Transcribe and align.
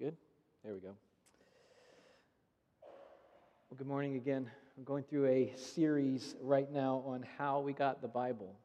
Good? 0.00 0.16
There 0.64 0.72
we 0.72 0.80
go. 0.80 0.94
Well, 2.80 3.76
good 3.76 3.86
morning 3.86 4.16
again. 4.16 4.50
I'm 4.78 4.84
going 4.84 5.04
through 5.04 5.26
a 5.26 5.52
series 5.56 6.36
right 6.40 6.72
now 6.72 7.02
on 7.04 7.22
how 7.36 7.60
we 7.60 7.74
got 7.74 8.00
the 8.00 8.08
Bible. 8.08 8.56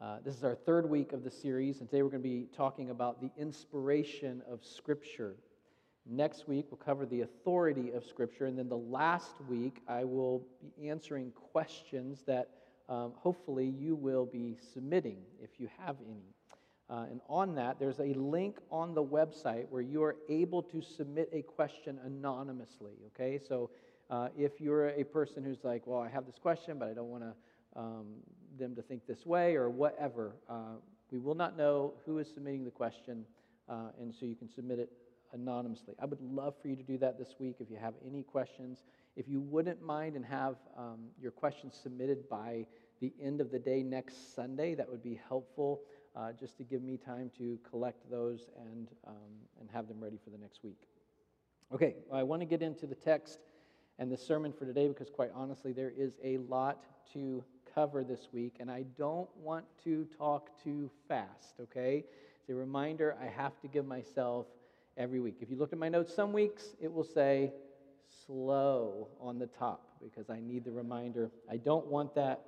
Uh, 0.00 0.20
this 0.24 0.36
is 0.36 0.42
our 0.42 0.54
third 0.54 0.88
week 0.88 1.12
of 1.12 1.22
the 1.22 1.30
series, 1.30 1.80
and 1.80 1.90
today 1.90 2.00
we're 2.00 2.08
going 2.08 2.22
to 2.22 2.26
be 2.26 2.46
talking 2.56 2.88
about 2.88 3.20
the 3.20 3.30
inspiration 3.36 4.40
of 4.50 4.64
Scripture. 4.64 5.34
Next 6.06 6.48
week, 6.48 6.68
we'll 6.70 6.78
cover 6.78 7.04
the 7.04 7.20
authority 7.20 7.90
of 7.90 8.06
Scripture, 8.06 8.46
and 8.46 8.58
then 8.58 8.70
the 8.70 8.78
last 8.78 9.34
week, 9.50 9.82
I 9.86 10.04
will 10.04 10.46
be 10.80 10.88
answering 10.88 11.30
questions 11.52 12.22
that 12.26 12.48
um, 12.88 13.12
hopefully 13.16 13.66
you 13.66 13.96
will 13.96 14.24
be 14.24 14.56
submitting 14.72 15.18
if 15.42 15.60
you 15.60 15.68
have 15.84 15.96
any. 16.08 16.32
Uh, 16.90 17.06
and 17.10 17.20
on 17.28 17.54
that, 17.54 17.78
there's 17.78 17.98
a 17.98 18.12
link 18.14 18.58
on 18.70 18.94
the 18.94 19.02
website 19.02 19.66
where 19.70 19.80
you 19.80 20.02
are 20.02 20.16
able 20.28 20.62
to 20.62 20.82
submit 20.82 21.28
a 21.32 21.40
question 21.42 21.98
anonymously. 22.04 22.92
Okay, 23.08 23.38
so 23.38 23.70
uh, 24.10 24.28
if 24.36 24.60
you're 24.60 24.88
a 24.90 25.04
person 25.04 25.42
who's 25.42 25.64
like, 25.64 25.86
well, 25.86 26.00
I 26.00 26.08
have 26.08 26.26
this 26.26 26.38
question, 26.38 26.78
but 26.78 26.88
I 26.88 26.92
don't 26.92 27.08
want 27.08 27.22
to, 27.22 27.80
um, 27.80 28.06
them 28.58 28.74
to 28.76 28.82
think 28.82 29.06
this 29.06 29.24
way 29.24 29.56
or 29.56 29.70
whatever, 29.70 30.36
uh, 30.48 30.76
we 31.10 31.18
will 31.18 31.34
not 31.34 31.56
know 31.56 31.94
who 32.04 32.18
is 32.18 32.28
submitting 32.32 32.64
the 32.64 32.70
question, 32.70 33.24
uh, 33.68 33.88
and 33.98 34.14
so 34.14 34.26
you 34.26 34.36
can 34.36 34.50
submit 34.50 34.78
it 34.78 34.90
anonymously. 35.32 35.94
I 36.00 36.04
would 36.04 36.20
love 36.20 36.54
for 36.60 36.68
you 36.68 36.76
to 36.76 36.82
do 36.82 36.98
that 36.98 37.18
this 37.18 37.34
week 37.38 37.56
if 37.60 37.70
you 37.70 37.76
have 37.76 37.94
any 38.06 38.22
questions. 38.22 38.84
If 39.16 39.26
you 39.28 39.40
wouldn't 39.40 39.82
mind 39.82 40.16
and 40.16 40.24
have 40.24 40.56
um, 40.76 41.06
your 41.20 41.30
questions 41.30 41.78
submitted 41.82 42.28
by 42.28 42.66
the 43.00 43.12
end 43.22 43.40
of 43.40 43.50
the 43.50 43.58
day 43.58 43.82
next 43.82 44.34
Sunday, 44.34 44.74
that 44.74 44.88
would 44.88 45.02
be 45.02 45.20
helpful 45.28 45.80
uh, 46.16 46.32
just 46.38 46.56
to 46.58 46.64
give 46.64 46.82
me 46.82 46.96
time 46.96 47.30
to 47.38 47.58
collect 47.68 48.10
those 48.10 48.48
and, 48.60 48.88
um, 49.06 49.14
and 49.60 49.68
have 49.72 49.88
them 49.88 50.00
ready 50.00 50.18
for 50.22 50.30
the 50.30 50.38
next 50.38 50.62
week. 50.62 50.88
Okay, 51.72 51.96
I 52.12 52.22
want 52.22 52.40
to 52.42 52.46
get 52.46 52.62
into 52.62 52.86
the 52.86 52.94
text 52.94 53.38
and 53.98 54.10
the 54.10 54.16
sermon 54.16 54.52
for 54.52 54.64
today 54.64 54.88
because, 54.88 55.10
quite 55.10 55.30
honestly, 55.34 55.72
there 55.72 55.92
is 55.96 56.12
a 56.22 56.38
lot 56.38 56.84
to 57.12 57.44
cover 57.74 58.04
this 58.04 58.28
week, 58.32 58.56
and 58.60 58.70
I 58.70 58.84
don't 58.96 59.28
want 59.36 59.64
to 59.84 60.06
talk 60.16 60.50
too 60.62 60.90
fast, 61.08 61.54
okay? 61.60 62.04
As 62.44 62.50
a 62.50 62.54
reminder, 62.54 63.16
I 63.20 63.26
have 63.26 63.60
to 63.62 63.68
give 63.68 63.86
myself 63.86 64.46
every 64.96 65.20
week. 65.20 65.38
If 65.40 65.50
you 65.50 65.56
look 65.56 65.72
at 65.72 65.78
my 65.78 65.88
notes 65.88 66.14
some 66.14 66.32
weeks, 66.32 66.74
it 66.80 66.92
will 66.92 67.04
say 67.04 67.52
slow 68.26 69.08
on 69.20 69.38
the 69.38 69.46
top 69.46 69.88
because 70.02 70.30
I 70.30 70.40
need 70.40 70.64
the 70.64 70.70
reminder. 70.70 71.30
I 71.50 71.56
don't 71.56 71.86
want 71.86 72.14
that 72.14 72.42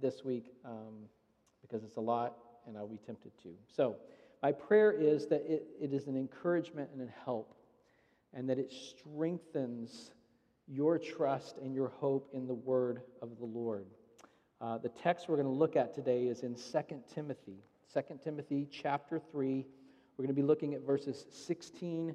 this 0.00 0.24
week 0.24 0.52
um, 0.64 1.06
because 1.62 1.84
it's 1.84 1.96
a 1.96 2.00
lot 2.00 2.36
and 2.68 2.76
I'll 2.76 2.86
be 2.86 3.00
tempted 3.04 3.32
to. 3.42 3.48
So, 3.74 3.96
my 4.42 4.52
prayer 4.52 4.92
is 4.92 5.26
that 5.28 5.42
it, 5.50 5.66
it 5.80 5.92
is 5.92 6.06
an 6.06 6.16
encouragement 6.16 6.90
and 6.92 7.02
a 7.02 7.12
help, 7.24 7.54
and 8.32 8.48
that 8.48 8.58
it 8.58 8.72
strengthens 8.72 10.12
your 10.68 10.98
trust 10.98 11.56
and 11.58 11.74
your 11.74 11.88
hope 11.88 12.28
in 12.32 12.46
the 12.46 12.54
word 12.54 13.00
of 13.20 13.38
the 13.38 13.46
Lord. 13.46 13.86
Uh, 14.60 14.78
the 14.78 14.90
text 14.90 15.28
we're 15.28 15.36
going 15.36 15.46
to 15.46 15.52
look 15.52 15.76
at 15.76 15.94
today 15.94 16.24
is 16.24 16.42
in 16.42 16.54
2 16.54 17.02
Timothy. 17.12 17.56
2 17.92 18.02
Timothy 18.22 18.68
chapter 18.70 19.20
3. 19.32 19.64
We're 20.16 20.24
going 20.24 20.34
to 20.34 20.40
be 20.40 20.46
looking 20.46 20.74
at 20.74 20.82
verses 20.82 21.26
16 21.30 22.14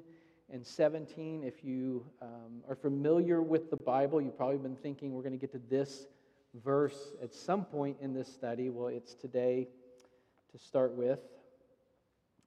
and 0.52 0.66
17. 0.66 1.42
If 1.42 1.64
you 1.64 2.06
um, 2.22 2.62
are 2.68 2.76
familiar 2.76 3.42
with 3.42 3.70
the 3.70 3.76
Bible, 3.76 4.20
you've 4.20 4.36
probably 4.36 4.58
been 4.58 4.76
thinking 4.76 5.12
we're 5.12 5.22
going 5.22 5.32
to 5.32 5.38
get 5.38 5.52
to 5.52 5.60
this 5.68 6.06
verse 6.62 7.12
at 7.22 7.32
some 7.32 7.64
point 7.64 7.96
in 8.00 8.14
this 8.14 8.32
study. 8.32 8.70
Well, 8.70 8.88
it's 8.88 9.14
today 9.14 9.68
to 10.56 10.64
start 10.64 10.92
with. 10.92 11.18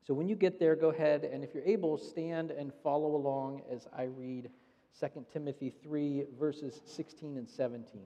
So 0.05 0.13
when 0.13 0.30
you 0.30 0.36
get 0.36 0.59
there, 0.59 0.75
go 0.75 0.89
ahead 0.89 1.25
and 1.25 1.44
if 1.44 1.53
you're 1.53 1.66
able, 1.66 1.97
stand 1.97 2.52
and 2.52 2.72
follow 2.81 3.16
along 3.16 3.63
as 3.69 3.88
I 3.95 4.03
read 4.03 4.50
2 4.97 5.25
Timothy 5.34 5.73
3, 5.84 6.23
verses 6.40 6.81
16 6.85 7.38
and 7.38 7.50
17. 7.50 8.01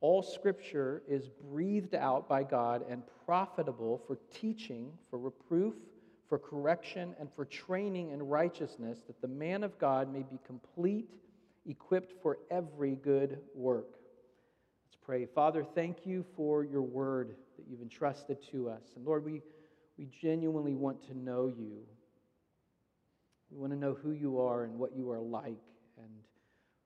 All 0.00 0.22
scripture 0.22 1.02
is 1.06 1.28
breathed 1.28 1.94
out 1.94 2.26
by 2.26 2.42
God 2.42 2.84
and 2.88 3.02
profitable 3.26 4.02
for 4.06 4.18
teaching, 4.32 4.90
for 5.10 5.18
reproof, 5.18 5.74
for 6.28 6.38
correction, 6.38 7.14
and 7.20 7.28
for 7.34 7.44
training 7.44 8.10
in 8.10 8.22
righteousness, 8.22 9.00
that 9.06 9.20
the 9.20 9.28
man 9.28 9.62
of 9.62 9.78
God 9.78 10.10
may 10.10 10.22
be 10.22 10.38
complete, 10.46 11.10
equipped 11.66 12.14
for 12.22 12.38
every 12.50 12.96
good 12.96 13.38
work. 13.54 13.98
Pray. 15.04 15.26
Father, 15.26 15.62
thank 15.62 16.06
you 16.06 16.24
for 16.34 16.64
your 16.64 16.80
word 16.80 17.36
that 17.58 17.66
you've 17.68 17.82
entrusted 17.82 18.38
to 18.50 18.70
us. 18.70 18.82
And 18.96 19.04
Lord, 19.04 19.22
we, 19.22 19.42
we 19.98 20.08
genuinely 20.22 20.74
want 20.74 21.06
to 21.08 21.18
know 21.18 21.46
you. 21.46 21.80
We 23.50 23.58
want 23.58 23.72
to 23.74 23.78
know 23.78 23.92
who 23.92 24.12
you 24.12 24.40
are 24.40 24.64
and 24.64 24.78
what 24.78 24.96
you 24.96 25.10
are 25.10 25.20
like. 25.20 25.60
And 25.98 26.08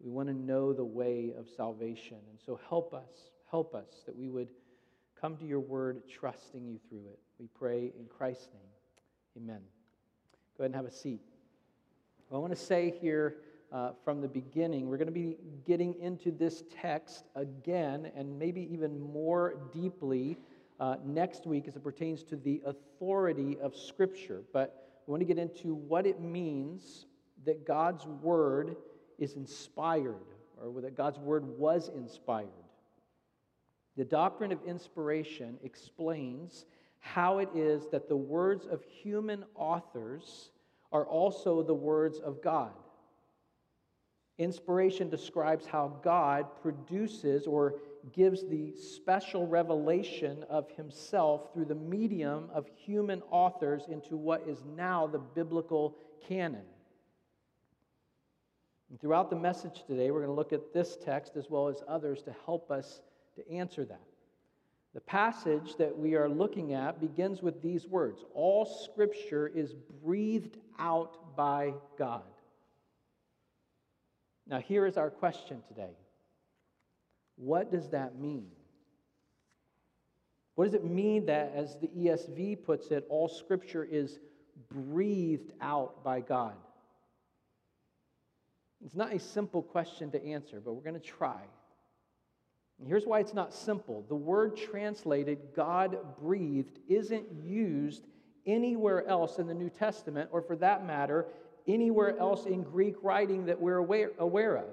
we 0.00 0.10
want 0.10 0.28
to 0.28 0.34
know 0.34 0.72
the 0.72 0.84
way 0.84 1.32
of 1.38 1.46
salvation. 1.56 2.16
And 2.28 2.40
so 2.44 2.58
help 2.68 2.92
us, 2.92 3.30
help 3.50 3.72
us 3.74 4.02
that 4.06 4.16
we 4.16 4.28
would 4.28 4.48
come 5.20 5.36
to 5.36 5.44
your 5.44 5.60
word 5.60 6.02
trusting 6.08 6.66
you 6.66 6.80
through 6.88 7.06
it. 7.12 7.20
We 7.38 7.46
pray 7.56 7.92
in 7.96 8.06
Christ's 8.06 8.48
name. 8.52 9.44
Amen. 9.44 9.60
Go 10.56 10.64
ahead 10.64 10.72
and 10.72 10.74
have 10.74 10.86
a 10.86 10.90
seat. 10.90 11.20
Well, 12.28 12.40
I 12.40 12.42
want 12.42 12.52
to 12.52 12.60
say 12.60 12.92
here 13.00 13.36
uh, 13.72 13.90
from 14.04 14.20
the 14.20 14.28
beginning. 14.28 14.88
We're 14.88 14.96
going 14.96 15.06
to 15.06 15.12
be 15.12 15.36
getting 15.66 15.94
into 16.00 16.30
this 16.30 16.64
text 16.80 17.24
again 17.34 18.10
and 18.16 18.38
maybe 18.38 18.68
even 18.72 18.98
more 18.98 19.54
deeply 19.72 20.38
uh, 20.80 20.96
next 21.04 21.46
week 21.46 21.66
as 21.68 21.76
it 21.76 21.82
pertains 21.82 22.22
to 22.24 22.36
the 22.36 22.62
authority 22.64 23.58
of 23.60 23.76
Scripture. 23.76 24.42
But 24.52 25.02
we 25.06 25.12
want 25.12 25.20
to 25.20 25.26
get 25.26 25.38
into 25.38 25.74
what 25.74 26.06
it 26.06 26.20
means 26.20 27.06
that 27.44 27.66
God's 27.66 28.06
Word 28.06 28.76
is 29.18 29.34
inspired, 29.34 30.14
or 30.60 30.80
that 30.80 30.96
God's 30.96 31.18
Word 31.18 31.44
was 31.58 31.88
inspired. 31.88 32.48
The 33.96 34.04
doctrine 34.04 34.52
of 34.52 34.58
inspiration 34.64 35.58
explains 35.62 36.66
how 37.00 37.38
it 37.38 37.48
is 37.54 37.86
that 37.90 38.08
the 38.08 38.16
words 38.16 38.66
of 38.66 38.82
human 38.84 39.44
authors 39.54 40.50
are 40.92 41.06
also 41.06 41.62
the 41.62 41.74
words 41.74 42.18
of 42.18 42.42
God. 42.42 42.72
Inspiration 44.38 45.10
describes 45.10 45.66
how 45.66 45.98
God 46.02 46.46
produces 46.62 47.46
or 47.46 47.74
gives 48.12 48.46
the 48.46 48.72
special 48.76 49.46
revelation 49.46 50.44
of 50.48 50.70
himself 50.70 51.52
through 51.52 51.64
the 51.64 51.74
medium 51.74 52.48
of 52.54 52.66
human 52.76 53.20
authors 53.30 53.82
into 53.88 54.16
what 54.16 54.46
is 54.46 54.64
now 54.76 55.06
the 55.06 55.18
biblical 55.18 55.96
canon. 56.26 56.64
And 58.90 59.00
throughout 59.00 59.28
the 59.28 59.36
message 59.36 59.82
today, 59.86 60.10
we're 60.10 60.20
going 60.24 60.30
to 60.30 60.36
look 60.36 60.52
at 60.52 60.72
this 60.72 60.96
text 60.96 61.36
as 61.36 61.50
well 61.50 61.68
as 61.68 61.82
others 61.88 62.22
to 62.22 62.34
help 62.44 62.70
us 62.70 63.02
to 63.36 63.50
answer 63.50 63.84
that. 63.84 64.00
The 64.94 65.00
passage 65.00 65.76
that 65.76 65.96
we 65.96 66.14
are 66.14 66.28
looking 66.28 66.72
at 66.72 67.00
begins 67.00 67.42
with 67.42 67.60
these 67.60 67.86
words 67.86 68.24
All 68.34 68.64
scripture 68.64 69.48
is 69.48 69.74
breathed 70.02 70.56
out 70.78 71.36
by 71.36 71.74
God. 71.98 72.22
Now, 74.48 74.60
here 74.60 74.86
is 74.86 74.96
our 74.96 75.10
question 75.10 75.62
today 75.68 75.92
What 77.36 77.70
does 77.70 77.88
that 77.90 78.18
mean? 78.18 78.48
What 80.54 80.64
does 80.64 80.74
it 80.74 80.84
mean 80.84 81.26
that, 81.26 81.52
as 81.54 81.76
the 81.76 81.86
ESV 81.88 82.64
puts 82.64 82.88
it, 82.88 83.06
all 83.08 83.28
scripture 83.28 83.84
is 83.84 84.18
breathed 84.70 85.52
out 85.60 86.02
by 86.02 86.20
God? 86.20 86.54
It's 88.84 88.96
not 88.96 89.12
a 89.12 89.18
simple 89.18 89.62
question 89.62 90.10
to 90.12 90.24
answer, 90.24 90.60
but 90.64 90.72
we're 90.72 90.82
going 90.82 91.00
to 91.00 91.06
try. 91.06 91.40
Here's 92.86 93.06
why 93.06 93.18
it's 93.18 93.34
not 93.34 93.52
simple 93.52 94.04
the 94.08 94.14
word 94.14 94.56
translated 94.56 95.38
God 95.54 95.98
breathed 96.20 96.78
isn't 96.88 97.26
used 97.44 98.06
anywhere 98.46 99.06
else 99.06 99.38
in 99.38 99.46
the 99.46 99.54
New 99.54 99.68
Testament, 99.68 100.30
or 100.32 100.42
for 100.42 100.56
that 100.56 100.86
matter, 100.86 101.26
anywhere 101.68 102.18
else 102.18 102.46
in 102.46 102.62
Greek 102.62 102.96
writing 103.02 103.46
that 103.46 103.60
we're 103.60 103.76
aware, 103.76 104.10
aware 104.18 104.56
of. 104.56 104.70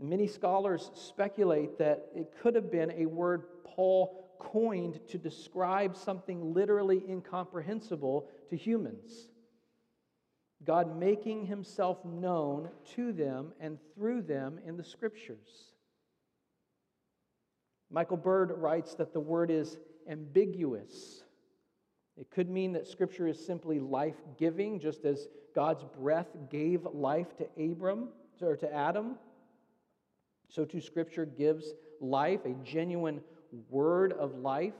Many 0.00 0.26
scholars 0.26 0.90
speculate 0.94 1.78
that 1.78 2.06
it 2.14 2.32
could 2.40 2.54
have 2.54 2.70
been 2.70 2.92
a 2.92 3.06
word 3.06 3.44
Paul 3.64 4.30
coined 4.38 5.00
to 5.08 5.18
describe 5.18 5.96
something 5.96 6.54
literally 6.54 7.02
incomprehensible 7.08 8.28
to 8.50 8.56
humans. 8.56 9.28
God 10.64 10.98
making 10.98 11.46
himself 11.46 12.04
known 12.04 12.68
to 12.94 13.12
them 13.12 13.52
and 13.60 13.78
through 13.94 14.22
them 14.22 14.60
in 14.64 14.76
the 14.76 14.84
scriptures. 14.84 15.72
Michael 17.90 18.16
Bird 18.16 18.52
writes 18.56 18.94
that 18.94 19.12
the 19.12 19.20
word 19.20 19.50
is 19.50 19.76
ambiguous 20.08 21.21
it 22.18 22.30
could 22.30 22.50
mean 22.50 22.72
that 22.72 22.86
Scripture 22.86 23.26
is 23.26 23.44
simply 23.44 23.80
life 23.80 24.16
giving, 24.38 24.78
just 24.78 25.04
as 25.04 25.28
God's 25.54 25.84
breath 25.84 26.28
gave 26.50 26.86
life 26.92 27.36
to 27.38 27.48
Abram 27.62 28.08
or 28.40 28.56
to 28.56 28.72
Adam. 28.72 29.16
So 30.48 30.64
too, 30.64 30.80
Scripture 30.80 31.24
gives 31.24 31.72
life, 32.00 32.44
a 32.44 32.54
genuine 32.64 33.20
word 33.70 34.12
of 34.12 34.34
life. 34.34 34.74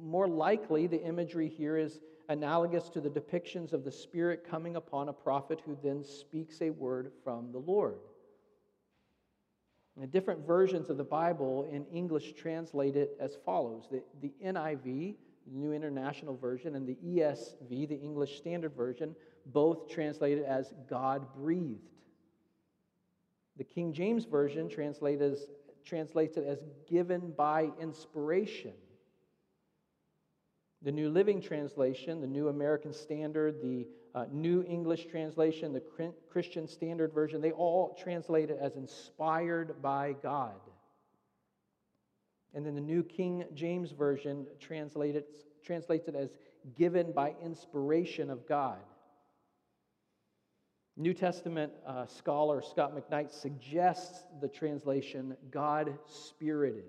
More 0.00 0.26
likely, 0.26 0.86
the 0.86 1.02
imagery 1.02 1.48
here 1.48 1.76
is 1.76 2.00
analogous 2.28 2.88
to 2.88 3.00
the 3.00 3.10
depictions 3.10 3.72
of 3.72 3.84
the 3.84 3.92
Spirit 3.92 4.48
coming 4.48 4.76
upon 4.76 5.08
a 5.08 5.12
prophet 5.12 5.60
who 5.64 5.76
then 5.82 6.02
speaks 6.02 6.60
a 6.62 6.70
word 6.70 7.12
from 7.22 7.52
the 7.52 7.58
Lord. 7.58 7.98
And 10.00 10.10
different 10.10 10.44
versions 10.44 10.90
of 10.90 10.96
the 10.96 11.04
Bible 11.04 11.68
in 11.70 11.86
English 11.86 12.32
translate 12.32 12.96
it 12.96 13.16
as 13.20 13.36
follows 13.44 13.86
the, 13.90 14.02
the 14.20 14.32
NIV, 14.44 15.14
the 15.46 15.58
New 15.58 15.72
International 15.72 16.36
Version, 16.36 16.74
and 16.74 16.86
the 16.86 16.96
ESV, 17.04 17.88
the 17.88 17.96
English 17.96 18.38
Standard 18.38 18.74
Version, 18.74 19.14
both 19.46 19.88
translated 19.88 20.44
as 20.44 20.72
God 20.88 21.26
breathed. 21.34 21.80
The 23.56 23.64
King 23.64 23.92
James 23.92 24.24
Version 24.24 24.68
translates, 24.68 25.22
as, 25.22 25.46
translates 25.84 26.36
it 26.36 26.44
as 26.44 26.64
given 26.88 27.32
by 27.36 27.70
inspiration. 27.80 28.72
The 30.82 30.92
New 30.92 31.08
Living 31.08 31.40
Translation, 31.40 32.20
the 32.20 32.26
New 32.26 32.48
American 32.48 32.92
Standard, 32.92 33.62
the 33.62 33.86
uh, 34.14 34.26
New 34.30 34.64
English 34.64 35.06
Translation, 35.06 35.72
the 35.72 36.12
Christian 36.30 36.68
Standard 36.68 37.12
Version, 37.12 37.40
they 37.40 37.52
all 37.52 37.96
translate 38.00 38.50
it 38.50 38.58
as 38.60 38.76
inspired 38.76 39.80
by 39.82 40.14
God. 40.22 40.60
And 42.54 42.64
then 42.64 42.74
the 42.74 42.80
New 42.80 43.02
King 43.02 43.44
James 43.54 43.90
Version 43.90 44.46
translate 44.60 45.16
it, 45.16 45.28
translates 45.64 46.08
it 46.08 46.14
as 46.14 46.30
given 46.76 47.12
by 47.12 47.34
inspiration 47.42 48.30
of 48.30 48.46
God. 48.46 48.78
New 50.96 51.12
Testament 51.12 51.72
uh, 51.84 52.06
scholar 52.06 52.62
Scot 52.62 52.94
McKnight 52.94 53.32
suggests 53.32 54.24
the 54.40 54.46
translation 54.46 55.36
God 55.50 55.98
spirited. 56.06 56.84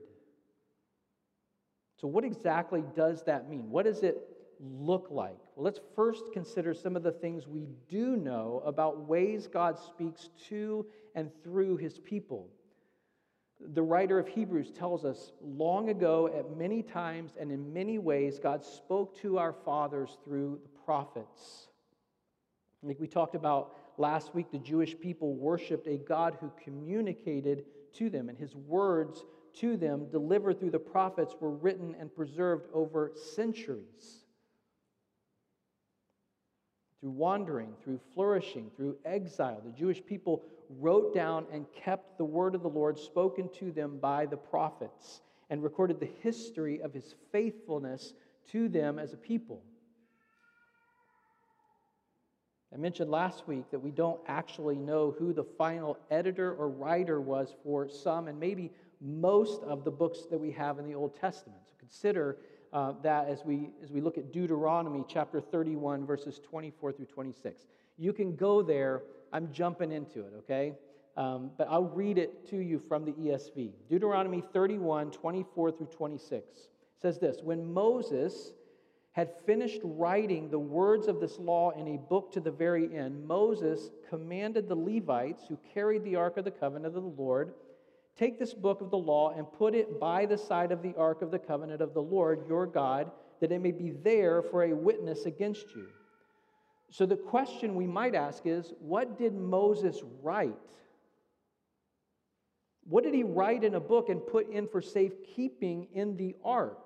So, 2.00 2.08
what 2.08 2.24
exactly 2.24 2.84
does 2.96 3.24
that 3.24 3.50
mean? 3.50 3.72
What 3.72 3.86
does 3.86 4.04
it 4.04 4.18
look 4.60 5.08
like? 5.10 5.38
Well, 5.56 5.64
let's 5.66 5.80
first 5.96 6.26
consider 6.34 6.76
some 6.76 6.96
of 6.96 7.02
the 7.02 7.12
things 7.12 7.48
we 7.48 7.68
do 7.90 8.16
know 8.16 8.62
about 8.64 9.08
ways 9.08 9.48
God 9.48 9.80
speaks 9.80 10.30
to 10.50 10.86
and 11.16 11.32
through 11.44 11.78
his 11.78 11.98
people. 11.98 12.50
The 13.74 13.82
writer 13.82 14.20
of 14.20 14.28
Hebrews 14.28 14.72
tells 14.72 15.06
us 15.06 15.32
long 15.42 15.90
ago, 15.90 16.28
at 16.28 16.58
many 16.58 16.84
times 16.84 17.34
and 17.40 17.52
in 17.52 17.74
many 17.74 17.98
ways, 17.98 18.40
God 18.40 18.64
spoke 18.64 19.18
to 19.22 19.38
our 19.38 19.54
fathers 19.54 20.18
through 20.24 20.60
the 20.62 20.70
prophets. 20.86 21.68
Like 22.84 23.00
we 23.00 23.08
talked 23.08 23.36
about 23.36 23.76
last 23.98 24.36
week, 24.36 24.52
the 24.52 24.60
Jewish 24.60 25.00
people 25.00 25.34
worshiped 25.34 25.88
a 25.88 25.98
God 25.98 26.38
who 26.40 26.52
communicated 26.64 27.66
to 27.94 28.10
them, 28.10 28.30
and 28.30 28.38
his 28.38 28.56
words 28.56 29.26
to 29.56 29.78
them, 29.78 30.08
delivered 30.12 30.60
through 30.60 30.72
the 30.72 30.80
prophets, 30.80 31.34
were 31.40 31.52
written 31.52 31.96
and 32.00 32.14
preserved 32.14 32.68
over 32.74 33.14
centuries. 33.16 34.25
Through 37.00 37.12
wandering, 37.12 37.74
through 37.84 38.00
flourishing, 38.14 38.72
through 38.76 38.98
exile, 39.06 39.62
the 39.64 39.72
Jewish 39.72 40.04
people 40.06 40.44
wrote 40.80 41.14
down 41.14 41.46
and 41.52 41.66
kept 41.74 42.18
the 42.18 42.26
word 42.26 42.56
of 42.56 42.64
the 42.64 42.70
Lord 42.70 42.98
spoken 42.98 43.50
to 43.60 43.72
them 43.72 43.98
by 44.00 44.26
the 44.26 44.38
prophets 44.38 45.22
and 45.50 45.64
recorded 45.64 46.00
the 46.00 46.10
history 46.22 46.82
of 46.82 46.94
his 46.94 47.16
faithfulness 47.32 48.14
to 48.52 48.68
them 48.68 48.98
as 48.98 49.14
a 49.14 49.18
people. 49.18 49.62
I 52.74 52.78
mentioned 52.78 53.10
last 53.10 53.48
week 53.48 53.72
that 53.72 53.80
we 53.80 53.92
don't 53.92 54.20
actually 54.28 54.76
know 54.76 55.16
who 55.18 55.32
the 55.32 55.44
final 55.44 55.98
editor 56.12 56.54
or 56.56 56.68
writer 56.68 57.22
was 57.22 57.56
for 57.64 57.88
some 57.88 58.28
and 58.28 58.40
maybe 58.40 58.72
most 59.00 59.62
of 59.64 59.84
the 59.84 59.92
books 59.92 60.24
that 60.30 60.38
we 60.38 60.52
have 60.52 60.80
in 60.80 60.86
the 60.86 60.96
Old 60.96 61.16
Testament. 61.16 61.62
So 61.70 61.76
consider 61.80 62.38
uh, 62.74 62.94
that 63.04 63.28
as 63.28 63.44
we, 63.46 63.70
as 63.84 63.92
we 63.92 64.02
look 64.02 64.18
at 64.18 64.32
Deuteronomy 64.32 65.04
chapter 65.08 65.40
31, 65.40 66.06
verses 66.06 66.40
24 66.40 66.92
through 66.92 67.06
26. 67.06 67.68
You 67.98 68.14
can 68.14 68.36
go 68.36 68.62
there. 68.62 69.04
I'm 69.32 69.52
jumping 69.52 69.92
into 69.92 70.20
it, 70.20 70.34
okay? 70.40 70.74
Um, 71.18 71.52
but 71.58 71.68
I'll 71.70 71.90
read 71.90 72.18
it 72.18 72.48
to 72.50 72.58
you 72.58 72.82
from 72.88 73.06
the 73.06 73.14
ESV. 73.14 73.72
Deuteronomy 73.90 74.44
31, 74.54 75.12
24 75.12 75.72
through 75.72 75.88
26 75.88 76.44
says 77.02 77.20
this 77.20 77.38
When 77.42 77.72
Moses 77.74 78.52
had 79.14 79.32
finished 79.46 79.80
writing 79.84 80.50
the 80.50 80.60
words 80.60 81.08
of 81.08 81.22
this 81.22 81.40
law 81.40 81.72
in 81.72 81.88
a 81.88 81.98
book 81.98 82.34
to 82.34 82.42
the 82.42 82.52
very 82.52 82.94
end, 82.94 83.26
Moses 83.26 83.90
commanded 84.10 84.68
the 84.68 84.76
Levites 84.76 85.44
who 85.48 85.58
carried 85.74 86.04
the 86.04 86.18
ark 86.18 86.36
of 86.36 86.44
the 86.44 86.52
covenant 86.52 86.98
of 86.98 87.04
the 87.04 87.22
Lord 87.22 87.54
Take 88.18 88.40
this 88.40 88.54
book 88.54 88.82
of 88.82 88.92
the 88.92 88.98
law 88.98 89.32
and 89.32 89.52
put 89.52 89.76
it 89.76 90.00
by 90.00 90.26
the 90.26 90.38
side 90.38 90.72
of 90.72 90.82
the 90.82 90.96
ark 90.96 91.22
of 91.22 91.32
the 91.32 91.40
covenant 91.40 91.82
of 91.82 91.94
the 91.94 92.02
Lord 92.02 92.48
your 92.48 92.66
God, 92.66 93.12
that 93.42 93.52
it 93.52 93.62
may 93.62 93.72
be 93.72 93.92
there 93.92 94.42
for 94.42 94.64
a 94.64 94.74
witness 94.74 95.26
against 95.26 95.76
you. 95.76 95.88
So, 96.92 97.06
the 97.06 97.18
question 97.18 97.76
we 97.76 97.88
might 97.88 98.16
ask 98.16 98.46
is 98.46 98.74
what 98.80 99.18
did 99.18 99.34
Moses 99.34 100.02
write? 100.22 100.56
What 102.88 103.04
did 103.04 103.14
he 103.14 103.24
write 103.24 103.64
in 103.64 103.76
a 103.76 103.80
book 103.80 104.10
and 104.10 104.26
put 104.26 104.50
in 104.50 104.68
for 104.68 104.82
safekeeping 104.82 105.88
in 105.94 106.16
the 106.18 106.36
ark? 106.44 106.86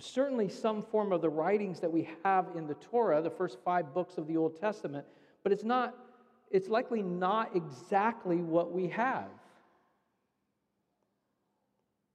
certainly 0.00 0.48
some 0.48 0.82
form 0.82 1.12
of 1.12 1.22
the 1.22 1.30
writings 1.30 1.80
that 1.80 1.90
we 1.90 2.08
have 2.22 2.46
in 2.54 2.66
the 2.66 2.74
Torah, 2.74 3.22
the 3.22 3.30
first 3.30 3.58
five 3.64 3.94
books 3.94 4.18
of 4.18 4.26
the 4.26 4.36
Old 4.36 4.60
Testament, 4.60 5.06
but 5.42 5.50
it's 5.50 5.64
not 5.64 5.94
it's 6.50 6.68
likely 6.68 7.02
not 7.02 7.54
exactly 7.54 8.36
what 8.36 8.72
we 8.72 8.88
have. 8.88 9.28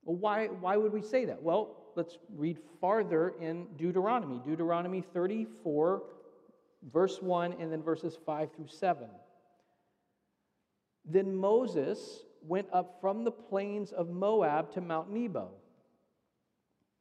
Well, 0.03 0.18
why, 0.18 0.47
why 0.47 0.77
would 0.77 0.91
we 0.91 1.01
say 1.01 1.25
that? 1.25 1.41
Well, 1.41 1.77
let's 1.95 2.18
read 2.35 2.57
farther 2.81 3.33
in 3.39 3.68
Deuteronomy. 3.77 4.41
Deuteronomy 4.45 5.01
34, 5.13 6.03
verse 6.91 7.21
1, 7.21 7.56
and 7.59 7.71
then 7.71 7.81
verses 7.81 8.18
5 8.25 8.50
through 8.56 8.68
7. 8.68 9.07
Then 11.06 11.35
Moses 11.35 12.24
went 12.41 12.68
up 12.74 12.97
from 13.00 13.24
the 13.24 13.31
plains 13.31 13.91
of 13.91 14.09
Moab 14.09 14.74
to 14.74 14.81
Mount 14.81 15.12
Nebo, 15.12 15.51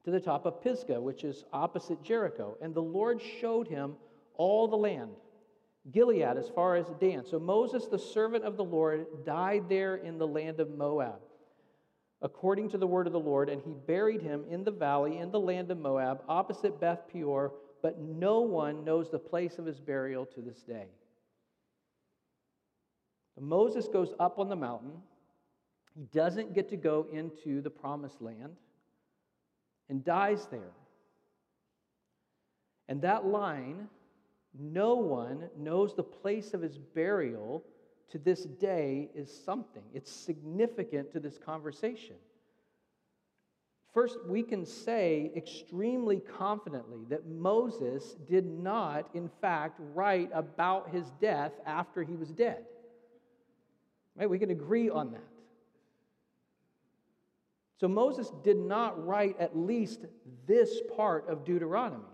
to 0.04 0.10
the 0.10 0.20
top 0.20 0.46
of 0.46 0.62
Pisgah, 0.62 1.00
which 1.00 1.24
is 1.24 1.44
opposite 1.52 2.02
Jericho. 2.02 2.56
And 2.60 2.74
the 2.74 2.82
Lord 2.82 3.20
showed 3.40 3.68
him 3.68 3.94
all 4.36 4.68
the 4.68 4.76
land 4.76 5.10
Gilead 5.90 6.36
as 6.36 6.48
far 6.48 6.76
as 6.76 6.86
Dan. 7.00 7.24
So 7.24 7.38
Moses, 7.38 7.86
the 7.86 7.98
servant 7.98 8.44
of 8.44 8.56
the 8.56 8.64
Lord, 8.64 9.06
died 9.24 9.68
there 9.68 9.96
in 9.96 10.18
the 10.18 10.26
land 10.26 10.60
of 10.60 10.70
Moab, 10.70 11.20
according 12.20 12.70
to 12.70 12.78
the 12.78 12.86
word 12.86 13.06
of 13.06 13.12
the 13.12 13.20
Lord, 13.20 13.48
and 13.48 13.60
he 13.62 13.74
buried 13.74 14.22
him 14.22 14.44
in 14.48 14.62
the 14.62 14.70
valley 14.70 15.18
in 15.18 15.30
the 15.30 15.40
land 15.40 15.70
of 15.70 15.78
Moab, 15.78 16.22
opposite 16.28 16.80
Beth 16.80 17.08
Peor, 17.12 17.52
but 17.82 17.98
no 18.00 18.40
one 18.40 18.84
knows 18.84 19.10
the 19.10 19.18
place 19.18 19.58
of 19.58 19.66
his 19.66 19.80
burial 19.80 20.24
to 20.26 20.40
this 20.40 20.62
day. 20.62 20.86
Moses 23.40 23.88
goes 23.88 24.14
up 24.20 24.38
on 24.38 24.48
the 24.48 24.56
mountain. 24.56 24.92
He 25.96 26.04
doesn't 26.12 26.54
get 26.54 26.68
to 26.68 26.76
go 26.76 27.06
into 27.12 27.60
the 27.60 27.70
promised 27.70 28.22
land 28.22 28.56
and 29.88 30.04
dies 30.04 30.46
there. 30.50 30.72
And 32.88 33.02
that 33.02 33.26
line 33.26 33.88
no 34.58 34.94
one 34.94 35.48
knows 35.58 35.94
the 35.94 36.02
place 36.02 36.54
of 36.54 36.62
his 36.62 36.78
burial 36.78 37.64
to 38.10 38.18
this 38.18 38.44
day 38.44 39.08
is 39.14 39.32
something. 39.44 39.82
It's 39.94 40.10
significant 40.10 41.12
to 41.12 41.20
this 41.20 41.38
conversation. 41.38 42.16
First, 43.94 44.18
we 44.26 44.42
can 44.42 44.64
say 44.64 45.30
extremely 45.36 46.20
confidently 46.20 47.04
that 47.10 47.26
Moses 47.26 48.16
did 48.28 48.46
not, 48.46 49.08
in 49.14 49.30
fact, 49.40 49.78
write 49.94 50.30
about 50.32 50.90
his 50.90 51.10
death 51.20 51.52
after 51.66 52.02
he 52.02 52.16
was 52.16 52.30
dead. 52.30 52.64
Right? 54.16 54.28
We 54.28 54.38
can 54.38 54.50
agree 54.50 54.88
on 54.88 55.12
that. 55.12 55.20
So 57.80 57.88
Moses 57.88 58.30
did 58.44 58.56
not 58.56 59.04
write 59.06 59.38
at 59.40 59.56
least 59.56 60.06
this 60.46 60.80
part 60.96 61.28
of 61.28 61.44
Deuteronomy. 61.44 62.04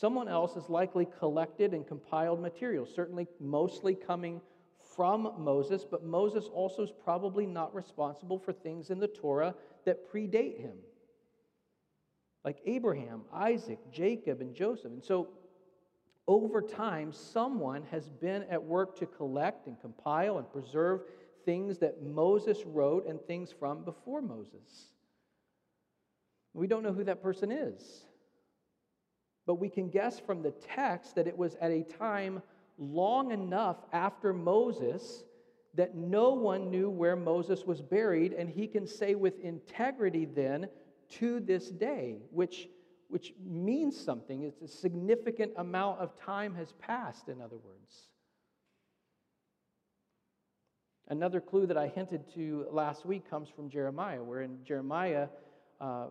Someone 0.00 0.28
else 0.28 0.54
has 0.54 0.70
likely 0.70 1.06
collected 1.18 1.74
and 1.74 1.86
compiled 1.86 2.40
material, 2.40 2.86
certainly 2.86 3.26
mostly 3.38 3.94
coming 3.94 4.40
from 4.96 5.34
Moses, 5.36 5.84
but 5.84 6.02
Moses 6.02 6.46
also 6.54 6.82
is 6.82 6.90
probably 6.90 7.44
not 7.44 7.74
responsible 7.74 8.38
for 8.38 8.54
things 8.54 8.88
in 8.88 8.98
the 8.98 9.08
Torah 9.08 9.54
that 9.84 10.10
predate 10.10 10.58
him, 10.58 10.78
like 12.46 12.62
Abraham, 12.64 13.24
Isaac, 13.30 13.78
Jacob, 13.92 14.40
and 14.40 14.54
Joseph. 14.54 14.90
And 14.90 15.04
so, 15.04 15.28
over 16.26 16.62
time, 16.62 17.12
someone 17.12 17.82
has 17.90 18.08
been 18.08 18.44
at 18.44 18.62
work 18.62 18.98
to 19.00 19.06
collect 19.06 19.66
and 19.66 19.78
compile 19.82 20.38
and 20.38 20.50
preserve 20.50 21.02
things 21.44 21.76
that 21.76 22.02
Moses 22.02 22.64
wrote 22.64 23.06
and 23.06 23.20
things 23.20 23.52
from 23.52 23.84
before 23.84 24.22
Moses. 24.22 24.94
We 26.54 26.66
don't 26.66 26.82
know 26.82 26.94
who 26.94 27.04
that 27.04 27.22
person 27.22 27.52
is. 27.52 28.06
But 29.50 29.58
we 29.58 29.68
can 29.68 29.88
guess 29.88 30.20
from 30.20 30.42
the 30.42 30.52
text 30.52 31.16
that 31.16 31.26
it 31.26 31.36
was 31.36 31.56
at 31.60 31.72
a 31.72 31.82
time 31.82 32.40
long 32.78 33.32
enough 33.32 33.78
after 33.92 34.32
Moses 34.32 35.24
that 35.74 35.96
no 35.96 36.30
one 36.34 36.70
knew 36.70 36.88
where 36.88 37.16
Moses 37.16 37.64
was 37.64 37.82
buried, 37.82 38.32
and 38.32 38.48
he 38.48 38.68
can 38.68 38.86
say 38.86 39.16
with 39.16 39.40
integrity 39.40 40.24
then, 40.24 40.68
to 41.18 41.40
this 41.40 41.68
day, 41.68 42.18
which, 42.30 42.68
which 43.08 43.34
means 43.44 43.98
something. 43.98 44.44
It's 44.44 44.62
a 44.62 44.68
significant 44.68 45.50
amount 45.56 45.98
of 45.98 46.16
time 46.16 46.54
has 46.54 46.70
passed, 46.74 47.28
in 47.28 47.42
other 47.42 47.56
words. 47.56 48.06
Another 51.08 51.40
clue 51.40 51.66
that 51.66 51.76
I 51.76 51.88
hinted 51.88 52.32
to 52.34 52.66
last 52.70 53.04
week 53.04 53.28
comes 53.28 53.48
from 53.48 53.68
Jeremiah, 53.68 54.22
where 54.22 54.42
in 54.42 54.62
Jeremiah 54.64 55.26
uh, 55.80 56.06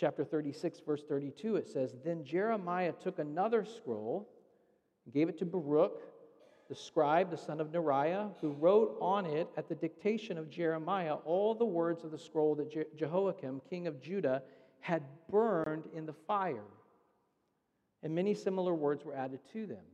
chapter 0.00 0.24
36, 0.24 0.80
verse 0.80 1.02
32, 1.06 1.56
it 1.56 1.68
says, 1.68 1.94
Then 2.02 2.24
Jeremiah 2.24 2.92
took 3.02 3.18
another 3.18 3.66
scroll, 3.66 4.26
gave 5.12 5.28
it 5.28 5.38
to 5.40 5.44
Baruch, 5.44 6.00
the 6.70 6.74
scribe, 6.74 7.30
the 7.30 7.36
son 7.36 7.60
of 7.60 7.68
Neriah, 7.68 8.30
who 8.40 8.52
wrote 8.52 8.96
on 9.00 9.26
it 9.26 9.48
at 9.58 9.68
the 9.68 9.74
dictation 9.74 10.38
of 10.38 10.48
Jeremiah 10.48 11.14
all 11.26 11.54
the 11.54 11.66
words 11.66 12.02
of 12.02 12.12
the 12.12 12.18
scroll 12.18 12.54
that 12.54 12.70
Je- 12.70 12.86
Jehoiakim, 12.96 13.60
king 13.68 13.86
of 13.86 14.00
Judah, 14.00 14.42
had 14.78 15.02
burned 15.30 15.84
in 15.94 16.06
the 16.06 16.14
fire. 16.26 16.64
And 18.02 18.14
many 18.14 18.32
similar 18.32 18.72
words 18.72 19.04
were 19.04 19.14
added 19.14 19.40
to 19.52 19.66
them. 19.66 19.84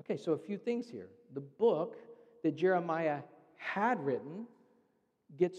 Okay, 0.00 0.18
so 0.18 0.32
a 0.32 0.38
few 0.38 0.58
things 0.58 0.86
here. 0.88 1.08
The 1.32 1.40
book 1.40 1.96
that 2.42 2.56
Jeremiah 2.56 3.20
had 3.56 4.04
written 4.04 4.46
gets 5.38 5.58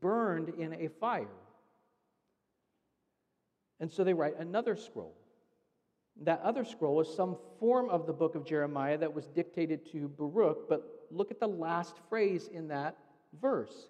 burned 0.00 0.48
in 0.50 0.72
a 0.72 0.88
fire. 0.88 1.26
And 3.80 3.90
so 3.90 4.04
they 4.04 4.14
write 4.14 4.38
another 4.38 4.76
scroll. 4.76 5.14
That 6.22 6.40
other 6.42 6.64
scroll 6.64 7.00
is 7.00 7.14
some 7.14 7.36
form 7.60 7.90
of 7.90 8.06
the 8.06 8.12
book 8.12 8.34
of 8.34 8.46
Jeremiah 8.46 8.96
that 8.98 9.12
was 9.12 9.26
dictated 9.26 9.90
to 9.92 10.08
Baruch, 10.08 10.68
but 10.68 11.06
look 11.10 11.30
at 11.30 11.40
the 11.40 11.48
last 11.48 11.96
phrase 12.08 12.48
in 12.52 12.68
that 12.68 12.96
verse. 13.40 13.88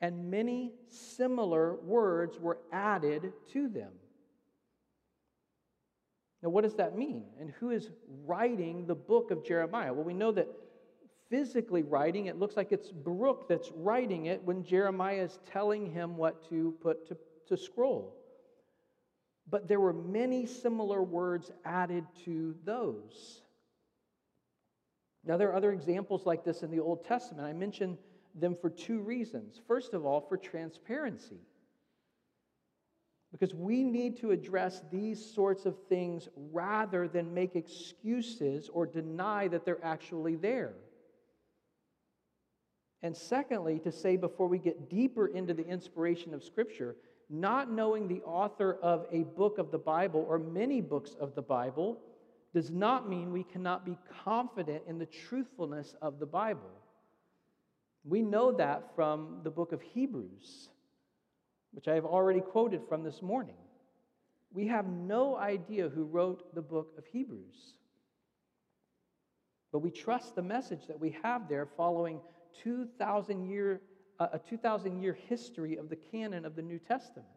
And 0.00 0.30
many 0.30 0.72
similar 0.88 1.74
words 1.76 2.38
were 2.38 2.58
added 2.72 3.32
to 3.52 3.68
them. 3.68 3.92
Now, 6.42 6.50
what 6.50 6.64
does 6.64 6.74
that 6.76 6.96
mean? 6.96 7.24
And 7.40 7.50
who 7.58 7.70
is 7.70 7.90
writing 8.24 8.86
the 8.86 8.94
book 8.94 9.30
of 9.30 9.44
Jeremiah? 9.44 9.92
Well, 9.92 10.04
we 10.04 10.14
know 10.14 10.32
that 10.32 10.48
physically 11.28 11.82
writing, 11.82 12.26
it 12.26 12.38
looks 12.38 12.56
like 12.56 12.72
it's 12.72 12.90
Baruch 12.90 13.48
that's 13.48 13.70
writing 13.74 14.26
it 14.26 14.42
when 14.44 14.62
Jeremiah 14.62 15.24
is 15.24 15.40
telling 15.50 15.90
him 15.90 16.16
what 16.16 16.48
to 16.48 16.74
put 16.80 17.08
to, 17.08 17.16
to 17.48 17.56
scroll. 17.56 18.14
But 19.48 19.68
there 19.68 19.80
were 19.80 19.92
many 19.92 20.46
similar 20.46 21.02
words 21.02 21.50
added 21.64 22.04
to 22.24 22.54
those. 22.64 23.42
Now, 25.24 25.36
there 25.36 25.50
are 25.50 25.54
other 25.54 25.72
examples 25.72 26.26
like 26.26 26.44
this 26.44 26.62
in 26.62 26.70
the 26.70 26.80
Old 26.80 27.04
Testament. 27.04 27.46
I 27.46 27.52
mention 27.52 27.98
them 28.34 28.56
for 28.60 28.70
two 28.70 29.00
reasons. 29.00 29.60
First 29.66 29.92
of 29.92 30.04
all, 30.04 30.20
for 30.20 30.36
transparency. 30.36 31.40
Because 33.32 33.54
we 33.54 33.82
need 33.82 34.18
to 34.20 34.30
address 34.30 34.82
these 34.90 35.24
sorts 35.34 35.66
of 35.66 35.76
things 35.88 36.28
rather 36.52 37.08
than 37.08 37.34
make 37.34 37.56
excuses 37.56 38.70
or 38.72 38.86
deny 38.86 39.48
that 39.48 39.64
they're 39.64 39.84
actually 39.84 40.36
there. 40.36 40.74
And 43.02 43.16
secondly, 43.16 43.78
to 43.80 43.92
say 43.92 44.16
before 44.16 44.48
we 44.48 44.58
get 44.58 44.88
deeper 44.88 45.26
into 45.26 45.54
the 45.54 45.66
inspiration 45.66 46.34
of 46.34 46.42
Scripture, 46.42 46.96
not 47.28 47.70
knowing 47.70 48.08
the 48.08 48.22
author 48.22 48.78
of 48.82 49.06
a 49.10 49.24
book 49.24 49.58
of 49.58 49.70
the 49.70 49.78
Bible 49.78 50.24
or 50.28 50.38
many 50.38 50.80
books 50.80 51.16
of 51.20 51.34
the 51.34 51.42
Bible 51.42 51.98
does 52.54 52.70
not 52.70 53.08
mean 53.08 53.32
we 53.32 53.44
cannot 53.44 53.84
be 53.84 53.98
confident 54.24 54.82
in 54.86 54.98
the 54.98 55.06
truthfulness 55.06 55.94
of 56.00 56.18
the 56.18 56.26
Bible. 56.26 56.70
We 58.04 58.22
know 58.22 58.52
that 58.52 58.94
from 58.94 59.40
the 59.42 59.50
book 59.50 59.72
of 59.72 59.82
Hebrews, 59.82 60.68
which 61.72 61.88
I 61.88 61.94
have 61.94 62.04
already 62.04 62.40
quoted 62.40 62.82
from 62.88 63.02
this 63.02 63.20
morning. 63.20 63.56
We 64.54 64.68
have 64.68 64.86
no 64.86 65.36
idea 65.36 65.88
who 65.88 66.04
wrote 66.04 66.54
the 66.54 66.62
book 66.62 66.94
of 66.96 67.04
Hebrews. 67.04 67.74
But 69.72 69.80
we 69.80 69.90
trust 69.90 70.34
the 70.34 70.42
message 70.42 70.86
that 70.86 70.98
we 70.98 71.14
have 71.22 71.48
there 71.48 71.68
following 71.76 72.20
2,000 72.62 73.50
year, 73.50 73.74
uh, 73.74 73.95
a 74.18 74.38
2,000 74.38 75.02
year 75.02 75.16
history 75.28 75.76
of 75.76 75.88
the 75.88 75.96
canon 75.96 76.44
of 76.44 76.56
the 76.56 76.62
New 76.62 76.78
Testament. 76.78 77.28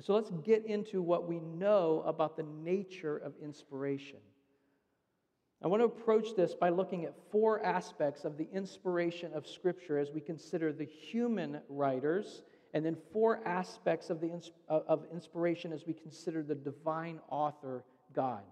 so 0.00 0.14
let's 0.14 0.30
get 0.44 0.64
into 0.64 1.02
what 1.02 1.28
we 1.28 1.40
know 1.40 2.02
about 2.06 2.36
the 2.36 2.42
nature 2.42 3.18
of 3.18 3.34
inspiration. 3.42 4.18
I 5.62 5.68
want 5.68 5.82
to 5.82 5.84
approach 5.84 6.34
this 6.36 6.54
by 6.54 6.70
looking 6.70 7.04
at 7.04 7.14
four 7.30 7.62
aspects 7.62 8.24
of 8.24 8.38
the 8.38 8.48
inspiration 8.50 9.32
of 9.34 9.46
Scripture 9.46 9.98
as 9.98 10.10
we 10.10 10.20
consider 10.22 10.72
the 10.72 10.86
human 10.86 11.60
writers, 11.68 12.42
and 12.72 12.84
then 12.84 12.96
four 13.12 13.46
aspects 13.46 14.08
of, 14.08 14.22
the, 14.22 14.40
of 14.68 15.04
inspiration 15.12 15.70
as 15.72 15.84
we 15.86 15.92
consider 15.92 16.42
the 16.42 16.54
divine 16.54 17.20
author, 17.28 17.84
God. 18.14 18.42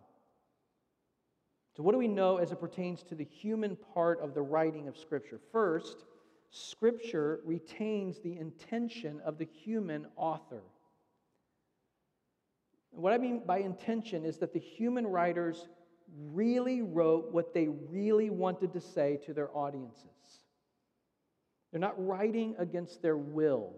So, 1.78 1.84
what 1.84 1.92
do 1.92 1.98
we 1.98 2.08
know 2.08 2.38
as 2.38 2.50
it 2.50 2.58
pertains 2.58 3.04
to 3.04 3.14
the 3.14 3.22
human 3.22 3.76
part 3.94 4.20
of 4.20 4.34
the 4.34 4.42
writing 4.42 4.88
of 4.88 4.98
Scripture? 4.98 5.38
First, 5.52 6.06
Scripture 6.50 7.38
retains 7.44 8.18
the 8.18 8.36
intention 8.36 9.20
of 9.24 9.38
the 9.38 9.44
human 9.44 10.08
author. 10.16 10.62
What 12.90 13.12
I 13.12 13.18
mean 13.18 13.42
by 13.46 13.58
intention 13.58 14.24
is 14.24 14.38
that 14.38 14.52
the 14.52 14.58
human 14.58 15.06
writers 15.06 15.68
really 16.32 16.82
wrote 16.82 17.30
what 17.30 17.54
they 17.54 17.68
really 17.68 18.28
wanted 18.28 18.72
to 18.72 18.80
say 18.80 19.20
to 19.26 19.32
their 19.32 19.56
audiences. 19.56 20.02
They're 21.70 21.80
not 21.80 22.04
writing 22.04 22.56
against 22.58 23.02
their 23.02 23.16
will. 23.16 23.74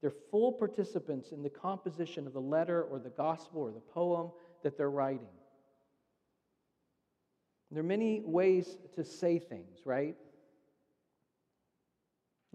They're 0.00 0.14
full 0.30 0.52
participants 0.52 1.32
in 1.32 1.42
the 1.42 1.50
composition 1.50 2.26
of 2.26 2.32
the 2.32 2.40
letter 2.40 2.82
or 2.82 2.98
the 2.98 3.10
gospel 3.10 3.60
or 3.60 3.70
the 3.70 3.80
poem 3.80 4.30
that 4.64 4.76
they're 4.76 4.90
writing. 4.90 5.28
There 7.70 7.80
are 7.80 7.86
many 7.86 8.20
ways 8.24 8.76
to 8.96 9.04
say 9.04 9.38
things, 9.38 9.78
right? 9.84 10.16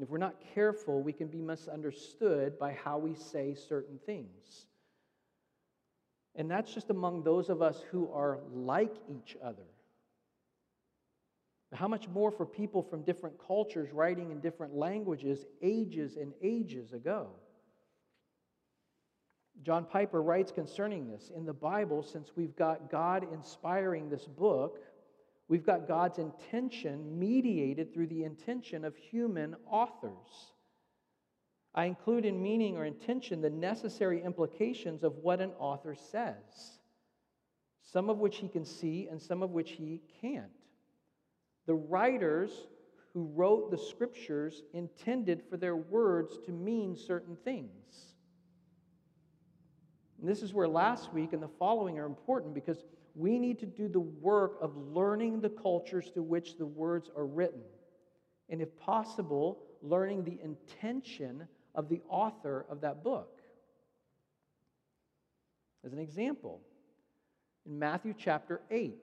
If 0.01 0.10
we're 0.10 0.18
not 0.18 0.36
careful, 0.54 1.01
we 1.01 1.12
can 1.12 1.28
be 1.28 1.42
misunderstood 1.42 2.58
by 2.58 2.78
how 2.84 2.98
we 2.98 3.16
say 3.16 3.54
certain 3.54 4.00
things. 4.06 4.68
And 6.36 6.50
that's 6.50 6.74
just 6.74 6.89
among 6.89 7.24
those 7.24 7.50
of 7.50 7.62
us 7.62 7.84
who 7.92 8.10
are 8.13 8.39
like 8.54 8.96
each 9.10 9.36
other. 9.44 9.68
How 11.74 11.88
much 11.88 12.08
more 12.08 12.32
for 12.32 12.46
people 12.46 12.82
from 12.82 13.04
different 13.04 13.36
cultures 13.46 13.92
writing 13.92 14.32
in 14.32 14.39
different 14.39 14.74
languages 14.74 15.46
ages 15.62 16.16
and 16.16 16.34
ages 16.42 16.94
ago? 16.94 17.30
John 19.63 19.86
Piper 19.86 20.22
writes 20.22 20.51
concerning 20.51 21.08
this 21.08 21.32
in 21.36 21.46
the 21.46 21.54
Bible, 21.54 22.01
since 22.01 22.32
we've 22.36 22.56
got 22.56 22.89
God 22.89 23.28
inspiring 23.34 24.10
this 24.10 24.25
book, 24.25 24.80
we've 25.50 25.66
got 25.66 25.88
God's 25.88 26.18
intention 26.18 27.20
mediated 27.20 27.94
through 27.94 28.08
the 28.08 28.24
intention 28.24 28.86
of 28.86 28.96
human 28.96 29.56
authors. 29.70 30.54
I 31.75 31.86
include 31.86 32.25
in 32.25 32.42
meaning 32.42 32.78
or 32.78 32.86
intention 32.86 33.42
the 33.42 33.50
necessary 33.50 34.24
implications 34.24 35.04
of 35.04 35.18
what 35.18 35.42
an 35.42 35.51
author 35.60 35.94
says, 35.94 36.80
some 37.82 38.10
of 38.10 38.18
which 38.18 38.38
he 38.38 38.48
can 38.48 38.66
see 38.66 39.08
and 39.10 39.22
some 39.22 39.44
of 39.44 39.51
which 39.51 39.72
he 39.72 40.01
can't. 40.22 40.46
The 41.68 41.75
writers 41.75 42.51
who 43.13 43.30
wrote 43.36 43.72
the 43.72 43.78
scriptures 43.78 44.63
intended 44.74 45.44
for 45.50 45.58
their 45.58 45.75
words 45.75 46.38
to 46.46 46.51
mean 46.51 46.96
certain 46.96 47.36
things. 47.44 48.09
And 50.20 50.30
this 50.30 50.42
is 50.42 50.54
where 50.54 50.68
last 50.68 51.14
week 51.14 51.34
and 51.34 51.42
the 51.42 51.48
following 51.48 51.98
are 51.98 52.06
important 52.06 52.54
because 52.54 52.84
we 53.16 53.40
need 53.40 53.60
to 53.60 53.66
do 53.66 53.88
the 53.88 54.00
work 54.00 54.58
of 54.62 54.76
learning 54.76 55.42
the 55.42 55.50
cultures 55.50 56.10
to 56.12 56.22
which 56.22 56.58
the 56.58 56.66
words 56.66 57.10
are 57.16 57.26
written. 57.26 57.62
And 58.50 58.62
if 58.62 58.78
possible, 58.80 59.60
learning 59.82 60.24
the 60.24 60.40
intention 60.44 61.48
of 61.76 61.88
the 61.88 62.02
author 62.10 62.66
of 62.70 62.82
that 62.82 63.04
book. 63.04 63.40
As 65.86 65.94
an 65.94 66.00
example, 66.00 66.60
in 67.66 67.80
Matthew 67.80 68.14
chapter 68.18 68.62
8, 68.70 68.96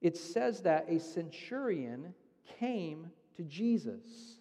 it 0.00 0.16
says 0.16 0.62
that 0.62 0.86
a 0.88 0.98
centurion 0.98 2.14
came 2.58 3.10
to 3.36 3.42
Jesus. 3.44 4.38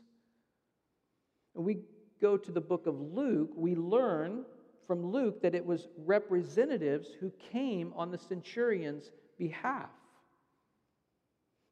And 1.55 1.63
we 1.63 1.79
go 2.19 2.37
to 2.37 2.51
the 2.51 2.61
book 2.61 2.87
of 2.87 2.99
Luke, 2.99 3.51
we 3.55 3.75
learn 3.75 4.45
from 4.87 5.11
Luke 5.11 5.41
that 5.41 5.55
it 5.55 5.65
was 5.65 5.87
representatives 5.97 7.09
who 7.19 7.31
came 7.51 7.93
on 7.95 8.11
the 8.11 8.17
centurion's 8.17 9.11
behalf. 9.37 9.89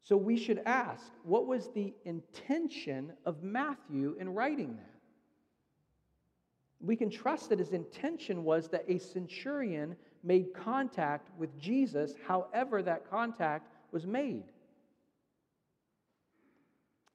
So 0.04 0.18
we 0.18 0.38
should 0.38 0.62
ask 0.66 1.12
what 1.24 1.46
was 1.46 1.70
the 1.70 1.94
intention 2.06 3.14
of 3.26 3.44
Matthew 3.44 4.16
in 4.20 4.34
writing 4.34 4.76
that? 4.76 4.88
We 6.80 6.96
can 6.96 7.12
trust 7.12 7.50
that 7.50 7.60
his 7.60 7.74
intention 7.74 8.44
was 8.44 8.68
that 8.70 8.86
a 8.88 8.98
centurion 8.98 9.96
made 10.24 10.54
contact 10.54 11.30
with 11.38 11.56
Jesus, 11.60 12.16
however, 12.28 12.82
that 12.82 13.10
contact 13.10 13.68
was 13.92 14.08
made. 14.08 14.46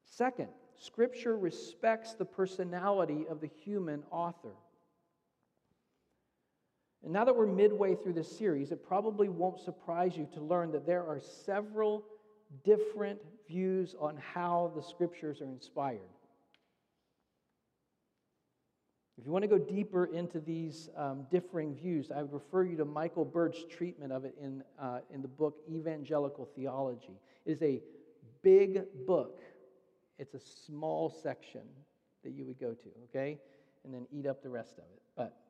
Second, 0.05 0.47
Scripture 0.79 1.37
respects 1.37 2.13
the 2.13 2.25
personality 2.25 3.25
of 3.29 3.41
the 3.41 3.47
human 3.47 4.03
author. 4.11 4.53
And 7.07 7.13
now 7.13 7.23
that 7.23 7.33
we're 7.33 7.45
midway 7.47 7.95
through 7.95 8.11
this 8.11 8.29
series, 8.37 8.73
it 8.73 8.85
probably 8.85 9.29
won't 9.29 9.61
surprise 9.61 10.17
you 10.17 10.27
to 10.33 10.41
learn 10.41 10.73
that 10.73 10.85
there 10.85 11.07
are 11.07 11.21
several 11.21 12.03
different 12.65 13.17
views 13.47 13.95
on 13.97 14.17
how 14.17 14.73
the 14.75 14.81
Scriptures 14.81 15.39
are 15.39 15.45
inspired. 15.45 16.01
If 19.17 19.25
you 19.25 19.31
want 19.31 19.43
to 19.43 19.47
go 19.47 19.57
deeper 19.57 20.07
into 20.07 20.41
these 20.41 20.89
um, 20.97 21.25
differing 21.31 21.75
views, 21.75 22.11
I 22.11 22.23
would 22.23 22.33
refer 22.33 22.65
you 22.65 22.75
to 22.75 22.83
Michael 22.83 23.23
Bird's 23.23 23.63
treatment 23.71 24.11
of 24.11 24.25
it 24.25 24.35
in, 24.43 24.61
uh, 24.77 24.99
in 25.09 25.21
the 25.21 25.29
book 25.29 25.61
Evangelical 25.71 26.49
Theology. 26.57 27.21
It 27.45 27.51
is 27.53 27.61
a 27.61 27.81
big 28.41 28.81
book, 29.05 29.39
it's 30.19 30.33
a 30.33 30.41
small 30.65 31.09
section 31.09 31.61
that 32.25 32.33
you 32.33 32.43
would 32.43 32.59
go 32.59 32.73
to, 32.73 32.89
okay? 33.05 33.37
And 33.85 33.93
then 33.93 34.07
eat 34.11 34.27
up 34.27 34.43
the 34.43 34.49
rest 34.49 34.73
of 34.73 34.83
it. 34.93 35.01
But 35.15 35.46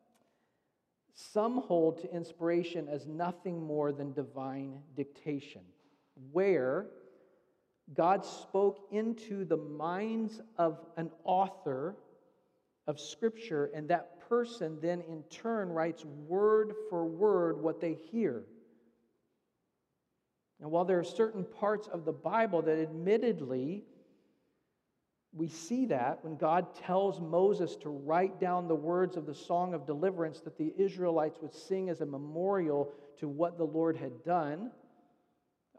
some 1.18 1.62
hold 1.62 2.00
to 2.02 2.14
inspiration 2.14 2.88
as 2.88 3.08
nothing 3.08 3.60
more 3.60 3.92
than 3.92 4.14
divine 4.14 4.80
dictation, 4.96 5.62
where 6.32 6.86
God 7.94 8.24
spoke 8.24 8.80
into 8.92 9.44
the 9.44 9.58
minds 9.58 10.42
of 10.58 10.86
an 10.96 11.10
author 11.24 11.96
of 12.86 13.00
Scripture, 13.00 13.72
and 13.74 13.90
that 13.90 14.30
person 14.30 14.78
then 14.80 15.02
in 15.02 15.24
turn 15.24 15.70
writes 15.70 16.06
word 16.06 16.74
for 16.90 17.06
word 17.06 17.62
what 17.62 17.82
they 17.82 17.94
hear. 17.94 18.44
And 20.62 20.70
while 20.70 20.86
there 20.86 21.00
are 21.00 21.04
certain 21.04 21.44
parts 21.44 21.88
of 21.88 22.06
the 22.06 22.14
Bible 22.14 22.62
that 22.62 22.80
admittedly 22.80 23.84
we 25.34 25.48
see 25.48 25.86
that 25.88 26.24
when 26.24 26.38
God 26.38 26.74
tells 26.76 27.20
Moses 27.20 27.76
to 27.78 27.90
write 27.90 28.40
down 28.40 28.68
the 28.68 28.76
words 28.76 29.18
of 29.18 29.26
the 29.26 29.36
song 29.36 29.74
of 29.74 29.86
deliverance 29.86 30.40
that 30.42 30.58
the 30.58 30.74
Israelites 30.78 31.38
would 31.42 31.54
sing 31.54 31.90
as 31.90 32.02
a 32.02 32.06
memorial 32.06 32.94
to 33.20 33.28
what 33.28 33.58
the 33.58 33.64
Lord 33.66 33.98
had 33.98 34.24
done. 34.24 34.72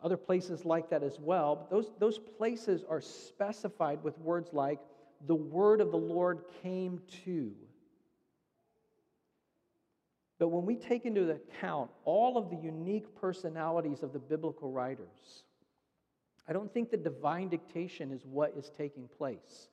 Other 0.02 0.17
places 0.17 0.64
like 0.64 0.90
that 0.90 1.02
as 1.02 1.19
well. 1.19 1.57
But 1.57 1.71
those, 1.71 1.90
those 1.99 2.19
places 2.19 2.85
are 2.88 3.00
specified 3.00 4.02
with 4.05 4.17
words 4.19 4.50
like, 4.52 4.78
the 5.26 5.35
word 5.35 5.81
of 5.81 5.90
the 5.90 5.99
Lord 5.99 6.43
came 6.62 7.00
to. 7.25 7.52
But 10.38 10.49
when 10.49 10.64
we 10.64 10.76
take 10.76 11.05
into 11.05 11.28
account 11.31 11.90
all 12.05 12.38
of 12.38 12.50
the 12.50 12.57
unique 12.57 13.12
personalities 13.21 14.05
of 14.05 14.12
the 14.12 14.21
biblical 14.21 14.71
writers, 14.71 15.43
I 16.49 16.52
don't 16.52 16.73
think 16.73 16.90
the 16.90 16.97
divine 16.97 17.49
dictation 17.49 18.11
is 18.11 18.25
what 18.25 18.55
is 18.57 18.71
taking 18.76 19.09
place. 19.19 19.69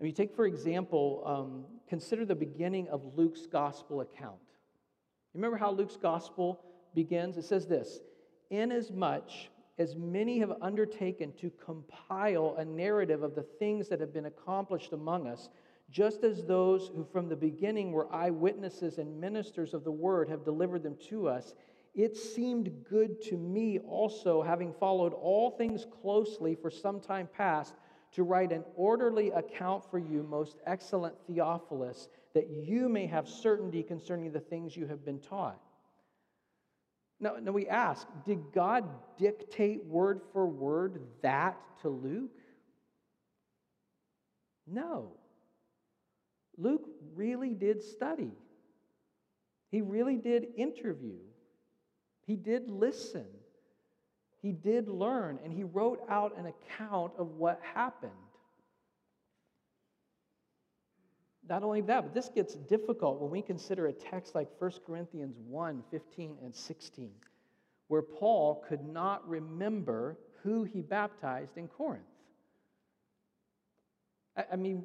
I 0.00 0.02
mean, 0.02 0.14
take, 0.14 0.34
for 0.34 0.46
example, 0.46 1.22
um, 1.26 1.64
consider 1.88 2.24
the 2.24 2.34
beginning 2.34 2.88
of 2.88 3.02
Luke's 3.16 3.46
gospel 3.46 4.00
account. 4.00 4.36
Remember 5.34 5.56
how 5.56 5.70
Luke's 5.70 5.96
gospel 5.96 6.60
begins? 6.94 7.36
It 7.36 7.44
says 7.44 7.66
this 7.66 8.00
Inasmuch 8.50 9.30
as 9.78 9.94
many 9.94 10.38
have 10.38 10.52
undertaken 10.62 11.32
to 11.40 11.50
compile 11.62 12.56
a 12.58 12.64
narrative 12.64 13.22
of 13.22 13.34
the 13.34 13.42
things 13.42 13.88
that 13.88 14.00
have 14.00 14.12
been 14.12 14.26
accomplished 14.26 14.92
among 14.92 15.26
us, 15.26 15.50
just 15.90 16.24
as 16.24 16.44
those 16.44 16.90
who 16.94 17.04
from 17.04 17.28
the 17.28 17.36
beginning 17.36 17.92
were 17.92 18.12
eyewitnesses 18.12 18.96
and 18.98 19.20
ministers 19.20 19.74
of 19.74 19.84
the 19.84 19.92
word 19.92 20.28
have 20.28 20.44
delivered 20.44 20.82
them 20.82 20.96
to 21.08 21.28
us, 21.28 21.54
it 21.96 22.14
seemed 22.14 22.84
good 22.88 23.22
to 23.22 23.38
me 23.38 23.78
also, 23.78 24.42
having 24.42 24.74
followed 24.74 25.14
all 25.14 25.50
things 25.50 25.86
closely 26.02 26.54
for 26.54 26.70
some 26.70 27.00
time 27.00 27.28
past, 27.34 27.74
to 28.12 28.22
write 28.22 28.52
an 28.52 28.64
orderly 28.76 29.30
account 29.30 29.90
for 29.90 29.98
you, 29.98 30.22
most 30.22 30.58
excellent 30.66 31.14
Theophilus, 31.26 32.08
that 32.34 32.50
you 32.50 32.88
may 32.90 33.06
have 33.06 33.26
certainty 33.26 33.82
concerning 33.82 34.30
the 34.30 34.40
things 34.40 34.76
you 34.76 34.86
have 34.86 35.04
been 35.04 35.18
taught. 35.18 35.58
Now, 37.18 37.36
now 37.42 37.52
we 37.52 37.66
ask, 37.66 38.06
did 38.26 38.52
God 38.52 38.84
dictate 39.18 39.82
word 39.86 40.20
for 40.32 40.46
word 40.46 41.00
that 41.22 41.56
to 41.80 41.88
Luke? 41.88 42.38
No. 44.66 45.12
Luke 46.58 46.88
really 47.14 47.54
did 47.54 47.82
study. 47.82 48.32
He 49.70 49.80
really 49.80 50.16
did 50.16 50.46
interview. 50.56 51.16
He 52.26 52.36
did 52.36 52.68
listen. 52.68 53.26
He 54.42 54.52
did 54.52 54.88
learn, 54.88 55.38
and 55.44 55.52
he 55.52 55.64
wrote 55.64 56.00
out 56.08 56.36
an 56.36 56.46
account 56.46 57.12
of 57.18 57.36
what 57.36 57.60
happened. 57.74 58.12
Not 61.48 61.62
only 61.62 61.80
that, 61.82 62.02
but 62.02 62.14
this 62.14 62.28
gets 62.28 62.54
difficult 62.54 63.20
when 63.20 63.30
we 63.30 63.40
consider 63.40 63.86
a 63.86 63.92
text 63.92 64.34
like 64.34 64.48
1 64.58 64.72
Corinthians 64.84 65.36
1 65.46 65.84
15 65.90 66.36
and 66.42 66.54
16, 66.54 67.10
where 67.86 68.02
Paul 68.02 68.64
could 68.68 68.84
not 68.84 69.26
remember 69.28 70.18
who 70.42 70.64
he 70.64 70.80
baptized 70.82 71.56
in 71.56 71.68
Corinth. 71.68 72.02
I 74.50 74.56
mean, 74.56 74.84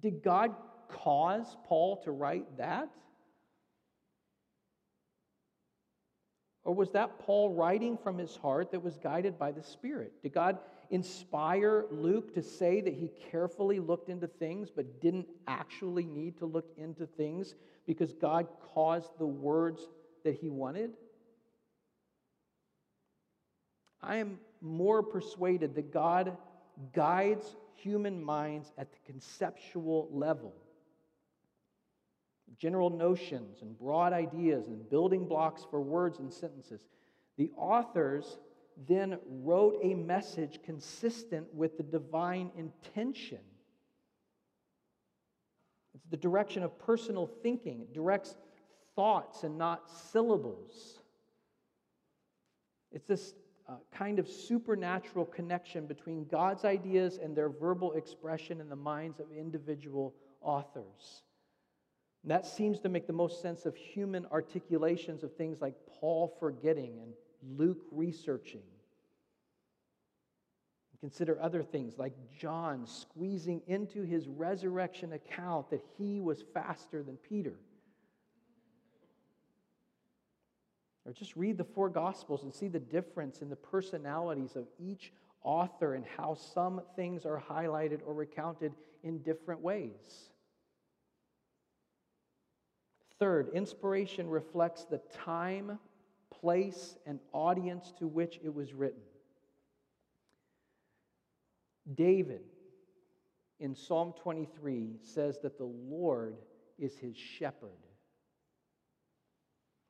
did 0.00 0.22
God 0.22 0.54
cause 0.88 1.56
Paul 1.66 1.96
to 2.04 2.12
write 2.12 2.56
that? 2.58 2.88
Or 6.66 6.74
was 6.74 6.90
that 6.90 7.20
Paul 7.20 7.54
writing 7.54 7.96
from 7.96 8.18
his 8.18 8.34
heart 8.34 8.72
that 8.72 8.82
was 8.82 8.96
guided 8.96 9.38
by 9.38 9.52
the 9.52 9.62
Spirit? 9.62 10.12
Did 10.20 10.34
God 10.34 10.58
inspire 10.90 11.84
Luke 11.92 12.34
to 12.34 12.42
say 12.42 12.80
that 12.80 12.92
he 12.92 13.12
carefully 13.30 13.78
looked 13.78 14.08
into 14.08 14.26
things 14.26 14.68
but 14.68 15.00
didn't 15.00 15.28
actually 15.46 16.06
need 16.06 16.38
to 16.38 16.44
look 16.44 16.68
into 16.76 17.06
things 17.06 17.54
because 17.86 18.12
God 18.14 18.48
caused 18.74 19.16
the 19.16 19.26
words 19.26 19.80
that 20.24 20.34
he 20.34 20.48
wanted? 20.48 20.90
I 24.02 24.16
am 24.16 24.40
more 24.60 25.04
persuaded 25.04 25.76
that 25.76 25.92
God 25.92 26.36
guides 26.92 27.54
human 27.76 28.20
minds 28.20 28.72
at 28.76 28.90
the 28.90 28.98
conceptual 29.06 30.08
level. 30.10 30.52
General 32.58 32.90
notions 32.90 33.62
and 33.62 33.78
broad 33.78 34.12
ideas 34.12 34.68
and 34.68 34.88
building 34.88 35.26
blocks 35.26 35.66
for 35.70 35.80
words 35.80 36.18
and 36.18 36.32
sentences. 36.32 36.80
The 37.36 37.50
authors 37.56 38.38
then 38.88 39.18
wrote 39.28 39.78
a 39.82 39.94
message 39.94 40.60
consistent 40.64 41.52
with 41.54 41.76
the 41.76 41.82
divine 41.82 42.50
intention. 42.56 43.40
It's 45.94 46.06
the 46.10 46.16
direction 46.16 46.62
of 46.62 46.78
personal 46.78 47.26
thinking, 47.26 47.80
it 47.80 47.92
directs 47.92 48.36
thoughts 48.94 49.44
and 49.44 49.58
not 49.58 49.90
syllables. 50.12 51.00
It's 52.92 53.06
this 53.06 53.34
uh, 53.68 53.74
kind 53.92 54.18
of 54.18 54.28
supernatural 54.28 55.24
connection 55.24 55.86
between 55.86 56.24
God's 56.26 56.64
ideas 56.64 57.18
and 57.22 57.36
their 57.36 57.48
verbal 57.48 57.92
expression 57.92 58.60
in 58.60 58.68
the 58.68 58.76
minds 58.76 59.20
of 59.20 59.26
individual 59.36 60.14
authors. 60.40 61.22
And 62.26 62.32
that 62.32 62.44
seems 62.44 62.80
to 62.80 62.88
make 62.88 63.06
the 63.06 63.12
most 63.12 63.40
sense 63.40 63.66
of 63.66 63.76
human 63.76 64.26
articulations 64.32 65.22
of 65.22 65.32
things 65.36 65.60
like 65.60 65.74
Paul 66.00 66.36
forgetting 66.40 66.98
and 67.00 67.12
Luke 67.56 67.82
researching. 67.92 68.64
Consider 70.98 71.40
other 71.40 71.62
things 71.62 71.98
like 71.98 72.14
John 72.36 72.84
squeezing 72.84 73.62
into 73.68 74.02
his 74.02 74.26
resurrection 74.26 75.12
account 75.12 75.70
that 75.70 75.84
he 75.96 76.20
was 76.20 76.42
faster 76.52 77.04
than 77.04 77.16
Peter. 77.16 77.54
Or 81.04 81.12
just 81.12 81.36
read 81.36 81.56
the 81.56 81.62
four 81.62 81.88
Gospels 81.88 82.42
and 82.42 82.52
see 82.52 82.66
the 82.66 82.80
difference 82.80 83.40
in 83.40 83.48
the 83.48 83.54
personalities 83.54 84.56
of 84.56 84.66
each 84.80 85.12
author 85.44 85.94
and 85.94 86.04
how 86.16 86.34
some 86.34 86.80
things 86.96 87.24
are 87.24 87.40
highlighted 87.48 88.00
or 88.04 88.14
recounted 88.14 88.72
in 89.04 89.18
different 89.18 89.60
ways. 89.60 90.32
Third, 93.18 93.50
inspiration 93.54 94.28
reflects 94.28 94.84
the 94.84 95.00
time, 95.12 95.78
place, 96.30 96.96
and 97.06 97.18
audience 97.32 97.92
to 97.98 98.06
which 98.06 98.38
it 98.44 98.54
was 98.54 98.74
written. 98.74 99.00
David 101.94 102.42
in 103.60 103.74
Psalm 103.74 104.12
23 104.22 104.96
says 105.02 105.38
that 105.42 105.56
the 105.56 105.64
Lord 105.64 106.36
is 106.78 106.98
his 106.98 107.16
shepherd. 107.16 107.70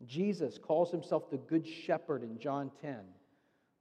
Jesus 0.05 0.59
calls 0.59 0.91
himself 0.91 1.31
the 1.31 1.39
good 1.39 1.67
shepherd 1.67 2.23
in 2.23 2.39
John 2.39 2.71
10. 2.83 2.99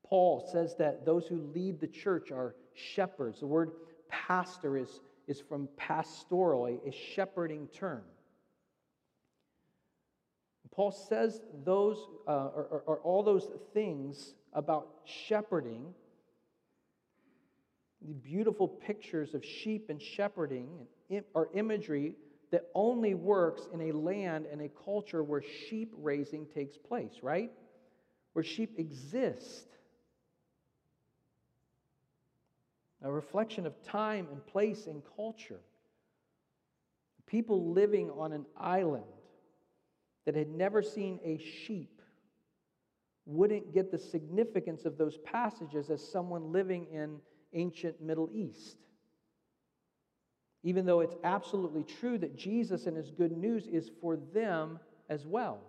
Paul 0.03 0.47
says 0.51 0.75
that 0.77 1.05
those 1.05 1.27
who 1.27 1.51
lead 1.53 1.79
the 1.79 1.87
church 1.87 2.31
are 2.31 2.55
shepherds. 2.73 3.39
The 3.41 3.47
word 3.47 3.71
pastor 4.09 4.77
is, 4.77 5.01
is 5.27 5.41
from 5.41 5.67
pastoral, 5.77 6.67
a, 6.67 6.87
a 6.87 6.91
shepherding 6.91 7.67
term. 7.67 8.03
Paul 10.75 10.91
says 10.91 11.41
those 11.63 11.97
uh, 12.27 12.31
are, 12.31 12.83
are 12.85 12.97
all 12.97 13.23
those 13.23 13.47
things 13.73 14.33
about 14.51 14.89
shepherding, 15.05 15.93
the 18.01 18.13
beautiful 18.13 18.67
pictures 18.67 19.33
of 19.33 19.43
sheep 19.43 19.89
and 19.89 20.01
shepherding 20.01 20.67
are 21.33 21.47
imagery 21.53 22.15
that 22.51 22.67
only 22.75 23.13
works 23.13 23.63
in 23.73 23.81
a 23.81 23.91
land 23.93 24.47
and 24.51 24.61
a 24.61 24.69
culture 24.83 25.23
where 25.23 25.41
sheep 25.41 25.93
raising 25.97 26.45
takes 26.45 26.77
place, 26.77 27.19
right? 27.21 27.51
Where 28.33 28.43
sheep 28.43 28.77
exist. 28.77 29.67
A 33.01 33.11
reflection 33.11 33.65
of 33.65 33.81
time 33.83 34.27
and 34.31 34.45
place 34.45 34.87
and 34.87 35.01
culture. 35.15 35.61
People 37.27 37.71
living 37.71 38.11
on 38.11 38.33
an 38.33 38.45
island 38.57 39.05
that 40.25 40.35
had 40.35 40.49
never 40.49 40.81
seen 40.81 41.19
a 41.23 41.37
sheep 41.37 42.01
wouldn't 43.25 43.73
get 43.73 43.91
the 43.91 43.97
significance 43.97 44.85
of 44.85 44.97
those 44.97 45.17
passages 45.17 45.89
as 45.89 46.07
someone 46.11 46.51
living 46.51 46.85
in 46.91 47.19
ancient 47.53 48.01
Middle 48.01 48.29
East. 48.33 48.77
Even 50.63 50.85
though 50.85 50.99
it's 50.99 51.15
absolutely 51.23 51.83
true 51.83 52.17
that 52.17 52.35
Jesus 52.35 52.85
and 52.85 52.97
his 52.97 53.11
good 53.11 53.31
news 53.31 53.67
is 53.67 53.89
for 54.01 54.17
them 54.17 54.79
as 55.09 55.25
well. 55.25 55.59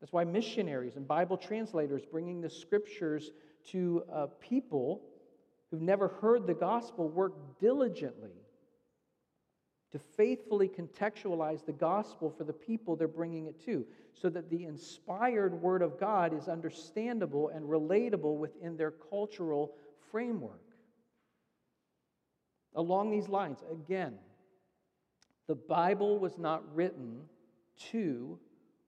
That's 0.00 0.12
why 0.12 0.24
missionaries 0.24 0.96
and 0.96 1.08
Bible 1.08 1.36
translators 1.36 2.02
bringing 2.10 2.40
the 2.40 2.50
scriptures 2.50 3.30
to 3.70 4.04
uh, 4.12 4.26
people 4.40 5.02
who've 5.70 5.80
never 5.80 6.08
heard 6.08 6.46
the 6.46 6.54
gospel 6.54 7.08
work 7.08 7.58
diligently 7.58 8.43
to 9.94 10.00
faithfully 10.16 10.68
contextualize 10.68 11.64
the 11.64 11.72
gospel 11.72 12.28
for 12.28 12.42
the 12.42 12.52
people 12.52 12.96
they're 12.96 13.06
bringing 13.06 13.46
it 13.46 13.64
to, 13.64 13.86
so 14.12 14.28
that 14.28 14.50
the 14.50 14.64
inspired 14.64 15.54
word 15.62 15.82
of 15.82 16.00
God 16.00 16.36
is 16.36 16.48
understandable 16.48 17.50
and 17.50 17.64
relatable 17.64 18.36
within 18.36 18.76
their 18.76 18.90
cultural 18.90 19.76
framework. 20.10 20.64
Along 22.74 23.08
these 23.08 23.28
lines, 23.28 23.58
again, 23.70 24.14
the 25.46 25.54
Bible 25.54 26.18
was 26.18 26.38
not 26.38 26.64
written 26.74 27.20
to 27.92 28.36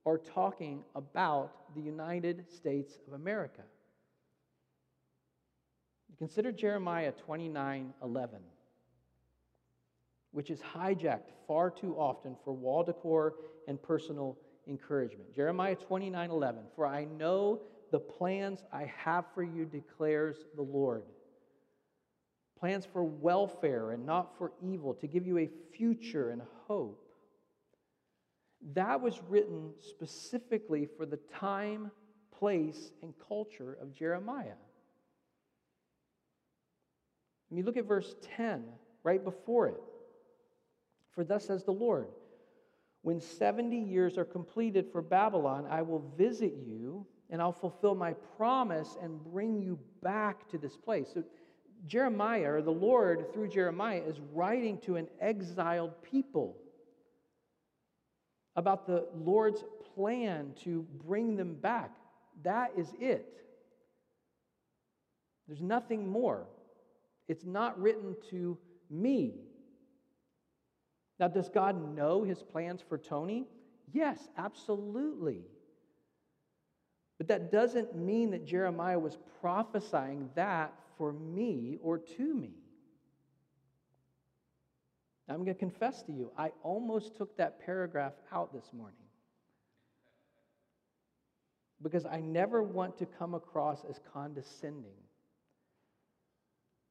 or 0.04 0.18
talking 0.18 0.82
about 0.96 1.72
the 1.76 1.82
United 1.82 2.50
States 2.50 2.98
of 3.06 3.12
America. 3.12 3.62
Consider 6.18 6.50
Jeremiah 6.50 7.12
29 7.12 7.94
11 8.02 8.40
which 10.36 10.50
is 10.50 10.60
hijacked 10.60 11.30
far 11.48 11.70
too 11.70 11.94
often 11.96 12.36
for 12.44 12.52
wall 12.52 12.84
decor 12.84 13.36
and 13.68 13.82
personal 13.82 14.36
encouragement. 14.68 15.34
Jeremiah 15.34 15.76
29 15.76 16.30
11. 16.30 16.60
For 16.74 16.86
I 16.86 17.06
know 17.06 17.62
the 17.90 18.00
plans 18.00 18.62
I 18.70 18.92
have 18.98 19.24
for 19.34 19.42
you, 19.42 19.64
declares 19.64 20.36
the 20.54 20.60
Lord. 20.60 21.04
Plans 22.60 22.84
for 22.84 23.02
welfare 23.02 23.92
and 23.92 24.04
not 24.04 24.36
for 24.36 24.52
evil, 24.62 24.92
to 24.96 25.06
give 25.06 25.26
you 25.26 25.38
a 25.38 25.48
future 25.74 26.28
and 26.28 26.42
hope. 26.68 27.02
That 28.74 29.00
was 29.00 29.18
written 29.30 29.70
specifically 29.80 30.86
for 30.98 31.06
the 31.06 31.18
time, 31.32 31.90
place, 32.38 32.90
and 33.02 33.14
culture 33.26 33.78
of 33.80 33.94
Jeremiah. 33.94 34.58
When 37.48 37.56
you 37.56 37.64
look 37.64 37.78
at 37.78 37.86
verse 37.86 38.14
10, 38.36 38.64
right 39.02 39.24
before 39.24 39.68
it, 39.68 39.80
for 41.16 41.24
thus 41.24 41.46
says 41.46 41.64
the 41.64 41.72
Lord 41.72 42.06
When 43.02 43.20
70 43.20 43.76
years 43.76 44.16
are 44.18 44.24
completed 44.24 44.86
for 44.92 45.02
Babylon, 45.02 45.66
I 45.68 45.82
will 45.82 46.12
visit 46.16 46.54
you 46.64 47.04
and 47.30 47.42
I'll 47.42 47.52
fulfill 47.52 47.96
my 47.96 48.12
promise 48.36 48.96
and 49.02 49.24
bring 49.24 49.60
you 49.60 49.78
back 50.02 50.48
to 50.50 50.58
this 50.58 50.76
place. 50.76 51.08
So, 51.12 51.24
Jeremiah, 51.86 52.52
or 52.52 52.62
the 52.62 52.70
Lord 52.70 53.32
through 53.32 53.48
Jeremiah, 53.48 54.02
is 54.06 54.20
writing 54.32 54.78
to 54.82 54.96
an 54.96 55.08
exiled 55.20 56.02
people 56.02 56.56
about 58.54 58.86
the 58.86 59.06
Lord's 59.14 59.64
plan 59.94 60.52
to 60.64 60.86
bring 61.04 61.36
them 61.36 61.54
back. 61.54 61.90
That 62.42 62.72
is 62.76 62.92
it. 63.00 63.40
There's 65.46 65.62
nothing 65.62 66.08
more. 66.08 66.46
It's 67.28 67.44
not 67.44 67.80
written 67.80 68.16
to 68.30 68.56
me. 68.90 69.45
Now, 71.18 71.28
does 71.28 71.48
God 71.48 71.94
know 71.94 72.22
his 72.22 72.42
plans 72.42 72.82
for 72.86 72.98
Tony? 72.98 73.46
Yes, 73.92 74.18
absolutely. 74.36 75.44
But 77.18 77.28
that 77.28 77.50
doesn't 77.50 77.96
mean 77.96 78.30
that 78.32 78.44
Jeremiah 78.44 78.98
was 78.98 79.16
prophesying 79.40 80.28
that 80.34 80.74
for 80.98 81.12
me 81.12 81.78
or 81.82 81.98
to 81.98 82.34
me. 82.34 82.52
I'm 85.28 85.36
going 85.36 85.46
to 85.46 85.54
confess 85.54 86.02
to 86.02 86.12
you, 86.12 86.30
I 86.38 86.52
almost 86.62 87.16
took 87.16 87.36
that 87.38 87.64
paragraph 87.64 88.12
out 88.30 88.52
this 88.52 88.70
morning 88.72 88.94
because 91.82 92.06
I 92.06 92.20
never 92.20 92.62
want 92.62 92.98
to 92.98 93.06
come 93.06 93.34
across 93.34 93.84
as 93.88 93.98
condescending. 94.12 94.94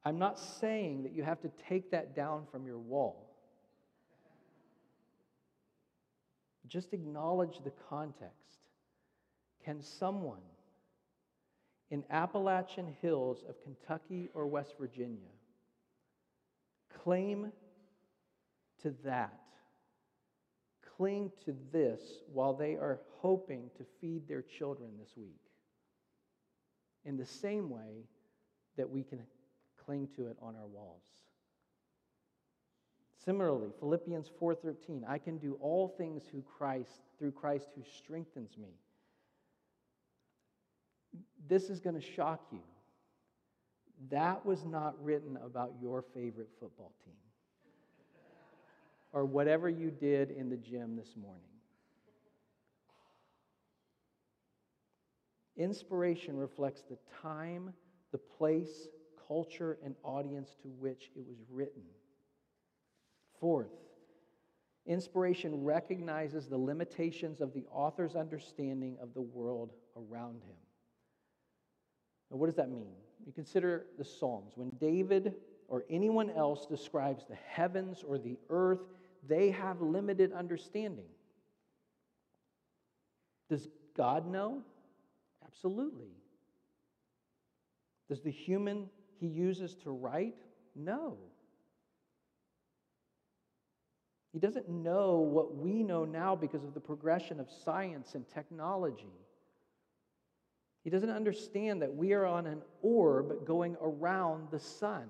I'm 0.04 0.18
not 0.18 0.38
saying 0.38 1.02
that 1.04 1.12
you 1.12 1.22
have 1.22 1.40
to 1.40 1.50
take 1.68 1.90
that 1.92 2.14
down 2.14 2.46
from 2.52 2.66
your 2.66 2.78
wall. 2.78 3.25
Just 6.68 6.92
acknowledge 6.92 7.60
the 7.64 7.72
context. 7.88 8.58
Can 9.64 9.82
someone 9.82 10.42
in 11.90 12.04
Appalachian 12.10 12.94
Hills 13.00 13.44
of 13.48 13.56
Kentucky 13.62 14.30
or 14.34 14.46
West 14.46 14.74
Virginia 14.78 15.30
claim 17.02 17.52
to 18.82 18.94
that, 19.04 19.40
cling 20.96 21.30
to 21.44 21.54
this 21.72 22.00
while 22.32 22.54
they 22.54 22.74
are 22.74 23.00
hoping 23.18 23.70
to 23.76 23.84
feed 24.00 24.26
their 24.28 24.42
children 24.42 24.90
this 24.98 25.16
week? 25.16 25.40
In 27.04 27.16
the 27.16 27.26
same 27.26 27.70
way 27.70 28.04
that 28.76 28.90
we 28.90 29.04
can 29.04 29.20
cling 29.84 30.08
to 30.16 30.26
it 30.26 30.36
on 30.42 30.56
our 30.56 30.66
walls. 30.66 31.04
Similarly, 33.26 33.72
Philippians 33.80 34.30
4:13, 34.40 35.04
I 35.04 35.18
can 35.18 35.38
do 35.38 35.58
all 35.60 35.88
things 35.88 36.22
through 36.22 36.42
Christ, 36.42 37.02
through 37.18 37.32
Christ 37.32 37.66
who 37.74 37.82
strengthens 37.82 38.56
me. 38.56 38.78
This 41.48 41.68
is 41.68 41.80
going 41.80 41.96
to 41.96 42.00
shock 42.00 42.46
you. 42.52 42.62
That 44.10 44.46
was 44.46 44.64
not 44.64 45.02
written 45.02 45.36
about 45.38 45.74
your 45.80 46.02
favorite 46.02 46.50
football 46.60 46.92
team 47.04 47.16
or 49.12 49.24
whatever 49.24 49.68
you 49.68 49.90
did 49.90 50.30
in 50.30 50.48
the 50.48 50.56
gym 50.56 50.94
this 50.94 51.16
morning. 51.16 51.42
Inspiration 55.56 56.36
reflects 56.36 56.82
the 56.82 56.98
time, 57.22 57.72
the 58.12 58.18
place, 58.18 58.86
culture, 59.26 59.78
and 59.82 59.96
audience 60.04 60.54
to 60.62 60.68
which 60.68 61.10
it 61.16 61.26
was 61.26 61.38
written. 61.50 61.82
Fourth, 63.40 63.72
inspiration 64.86 65.64
recognizes 65.64 66.46
the 66.46 66.58
limitations 66.58 67.40
of 67.40 67.52
the 67.52 67.64
author's 67.70 68.16
understanding 68.16 68.96
of 69.00 69.14
the 69.14 69.20
world 69.20 69.72
around 69.96 70.42
him. 70.42 70.56
Now, 72.30 72.38
what 72.38 72.46
does 72.46 72.56
that 72.56 72.70
mean? 72.70 72.92
You 73.26 73.32
consider 73.32 73.86
the 73.98 74.04
Psalms. 74.04 74.52
When 74.56 74.70
David 74.80 75.34
or 75.68 75.84
anyone 75.90 76.30
else 76.30 76.66
describes 76.66 77.24
the 77.28 77.36
heavens 77.48 78.04
or 78.06 78.18
the 78.18 78.38
earth, 78.50 78.80
they 79.26 79.50
have 79.50 79.80
limited 79.80 80.32
understanding. 80.32 81.06
Does 83.48 83.68
God 83.96 84.30
know? 84.30 84.62
Absolutely. 85.44 86.10
Does 88.08 88.20
the 88.20 88.30
human 88.30 88.88
he 89.18 89.26
uses 89.26 89.74
to 89.76 89.90
write? 89.90 90.34
No. 90.74 91.16
He 94.36 94.40
doesn't 94.40 94.68
know 94.68 95.16
what 95.16 95.56
we 95.56 95.82
know 95.82 96.04
now 96.04 96.36
because 96.36 96.62
of 96.62 96.74
the 96.74 96.80
progression 96.80 97.40
of 97.40 97.48
science 97.64 98.14
and 98.14 98.28
technology. 98.28 99.14
He 100.84 100.90
doesn't 100.90 101.08
understand 101.08 101.80
that 101.80 101.96
we 101.96 102.12
are 102.12 102.26
on 102.26 102.46
an 102.46 102.60
orb 102.82 103.46
going 103.46 103.78
around 103.80 104.48
the 104.50 104.60
sun. 104.60 105.04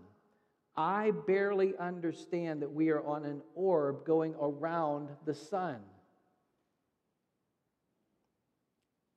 I 0.77 1.11
barely 1.27 1.77
understand 1.77 2.62
that 2.62 2.71
we 2.71 2.91
are 2.91 3.05
on 3.05 3.25
an 3.25 3.43
orb 3.57 4.07
going 4.07 4.37
around 4.41 5.09
the 5.25 5.35
sun. 5.35 5.81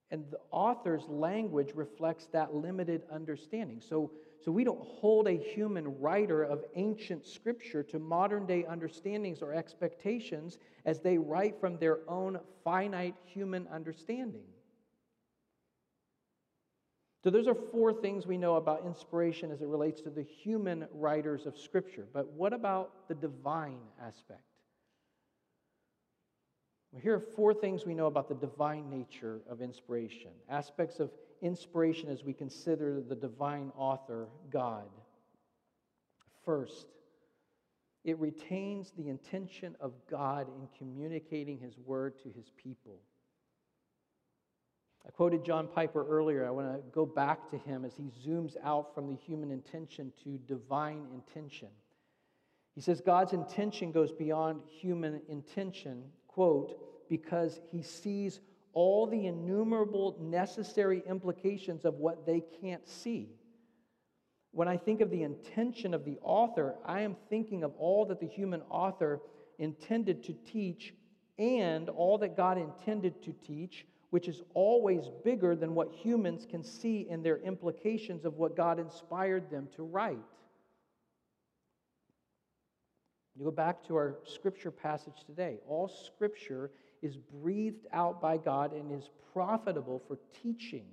And 0.10 0.24
the 0.32 0.40
author's 0.50 1.08
language 1.08 1.74
reflects 1.76 2.26
that 2.32 2.56
limited 2.56 3.04
understanding. 3.12 3.80
So, 3.80 4.10
so 4.44 4.52
we 4.52 4.64
don't 4.64 4.82
hold 4.82 5.28
a 5.28 5.38
human 5.38 6.00
writer 6.00 6.44
of 6.44 6.64
ancient 6.76 7.28
scripture 7.28 7.84
to 7.84 8.00
modern 8.00 8.46
day 8.46 8.66
understandings 8.66 9.42
or 9.42 9.54
expectations 9.54 10.58
as 10.86 11.02
they 11.02 11.18
write 11.18 11.60
from 11.60 11.78
their 11.78 12.00
own 12.08 12.40
finite 12.64 13.16
human 13.26 13.68
understanding. 13.68 14.46
So, 17.22 17.30
those 17.30 17.48
are 17.48 17.56
four 17.56 17.92
things 17.92 18.26
we 18.26 18.38
know 18.38 18.56
about 18.56 18.86
inspiration 18.86 19.52
as 19.52 19.62
it 19.62 19.68
relates 19.68 20.00
to 20.02 20.10
the 20.10 20.24
human 20.24 20.88
writers 20.94 21.46
of 21.46 21.58
Scripture. 21.58 22.06
But 22.14 22.32
what 22.32 22.54
about 22.54 23.10
the 23.10 23.16
divine 23.16 23.82
aspect? 24.02 24.40
Well, 26.92 27.02
here 27.02 27.16
are 27.16 27.24
four 27.36 27.54
things 27.54 27.86
we 27.86 27.94
know 27.94 28.08
about 28.08 28.30
the 28.30 28.36
divine 28.36 28.90
nature 28.90 29.42
of 29.50 29.62
inspiration, 29.62 30.32
aspects 30.50 31.02
of 31.02 31.12
inspiration 31.42 32.10
as 32.10 32.24
we 32.24 32.34
consider 32.34 33.02
the 33.02 33.16
divine 33.16 33.72
author, 33.76 34.28
God. 34.50 34.90
First, 36.46 36.88
it 38.04 38.18
retains 38.20 38.92
the 38.98 39.10
intention 39.10 39.76
of 39.80 39.94
God 40.10 40.48
in 40.48 40.68
communicating 40.78 41.60
His 41.60 41.78
word 41.78 42.18
to 42.24 42.30
His 42.30 42.52
people. 42.62 43.00
I 45.10 45.12
quoted 45.12 45.44
John 45.44 45.68
Piper 45.68 46.06
earlier. 46.08 46.46
I 46.46 46.52
want 46.52 46.72
to 46.72 46.84
go 46.92 47.06
back 47.06 47.50
to 47.52 47.58
him 47.58 47.84
as 47.84 47.94
he 47.96 48.12
zooms 48.24 48.56
out 48.64 48.94
from 48.94 49.08
the 49.08 49.16
human 49.16 49.50
intention 49.50 50.12
to 50.24 50.38
divine 50.48 51.08
intention. 51.14 51.70
He 52.76 52.82
says 52.82 53.02
God's 53.02 53.34
intention 53.34 53.92
goes 53.92 54.12
beyond 54.12 54.62
human 54.68 55.22
intention, 55.28 56.04
quote, 56.28 57.10
because 57.10 57.60
he 57.72 57.82
sees 57.82 58.40
all 58.74 59.08
the 59.08 59.26
innumerable 59.26 60.18
necessary 60.20 61.04
implications 61.08 61.86
of 61.86 61.96
what 61.96 62.26
they 62.26 62.44
can't 62.62 62.88
see. 62.88 63.30
When 64.52 64.68
I 64.68 64.78
think 64.78 65.02
of 65.02 65.12
the 65.12 65.24
intention 65.24 65.94
of 65.94 66.06
the 66.06 66.18
author, 66.22 66.76
I 66.86 67.02
am 67.02 67.16
thinking 67.30 67.64
of 67.64 67.74
all 67.78 68.06
that 68.06 68.20
the 68.20 68.28
human 68.28 68.62
author 68.70 69.22
intended 69.60 70.24
to 70.24 70.34
teach 70.34 70.94
and 71.38 71.90
all 71.90 72.18
that 72.18 72.36
God 72.36 72.58
intended 72.58 73.22
to 73.24 73.34
teach, 73.34 73.86
which 74.10 74.28
is 74.28 74.42
always 74.54 75.10
bigger 75.24 75.56
than 75.56 75.76
what 75.76 75.92
humans 75.92 76.46
can 76.50 76.64
see 76.64 77.08
in 77.10 77.22
their 77.22 77.38
implications 77.38 78.26
of 78.26 78.38
what 78.38 78.58
God 78.58 78.80
inspired 78.80 79.50
them 79.50 79.68
to 79.76 79.84
write. 79.84 80.18
You 83.38 83.46
go 83.46 83.52
back 83.52 83.88
to 83.88 83.96
our 83.96 84.18
scripture 84.26 84.72
passage 84.72 85.24
today. 85.26 85.60
All 85.66 85.88
scripture 85.88 86.72
is 87.02 87.18
breathed 87.18 87.88
out 87.94 88.22
by 88.22 88.38
God 88.38 88.74
and 88.74 88.92
is 88.92 89.10
profitable 89.34 90.02
for 90.08 90.18
teaching, 90.42 90.86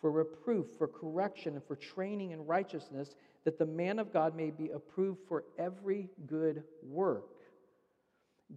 for 0.00 0.10
reproof, 0.10 0.66
for 0.76 0.86
correction, 0.86 1.54
and 1.54 1.64
for 1.64 1.76
training 1.76 2.32
in 2.32 2.44
righteousness, 2.44 3.14
that 3.44 3.58
the 3.58 3.66
man 3.66 3.98
of 3.98 4.12
God 4.12 4.36
may 4.36 4.50
be 4.50 4.70
approved 4.70 5.20
for 5.28 5.44
every 5.58 6.08
good 6.26 6.64
work. 6.82 7.30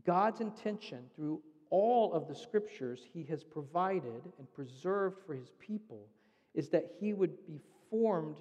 God's 0.06 0.42
intention 0.42 1.00
through 1.16 1.42
all 1.70 2.14
of 2.14 2.28
the 2.28 2.36
scriptures 2.36 3.02
he 3.14 3.24
has 3.24 3.44
provided 3.44 4.24
and 4.38 4.52
preserved 4.54 5.18
for 5.26 5.34
his 5.34 5.52
people 5.60 6.08
is 6.56 6.70
that 6.70 6.92
he 7.00 7.14
would 7.14 7.46
be 7.46 7.60
formed, 7.90 8.38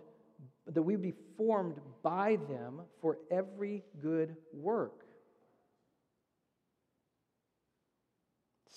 that 0.66 0.82
we 0.82 0.94
would 0.94 1.02
be 1.02 1.14
formed 1.36 1.76
by 2.02 2.38
them 2.48 2.80
for 3.00 3.18
every 3.30 3.82
good 4.00 4.34
work. 4.52 5.04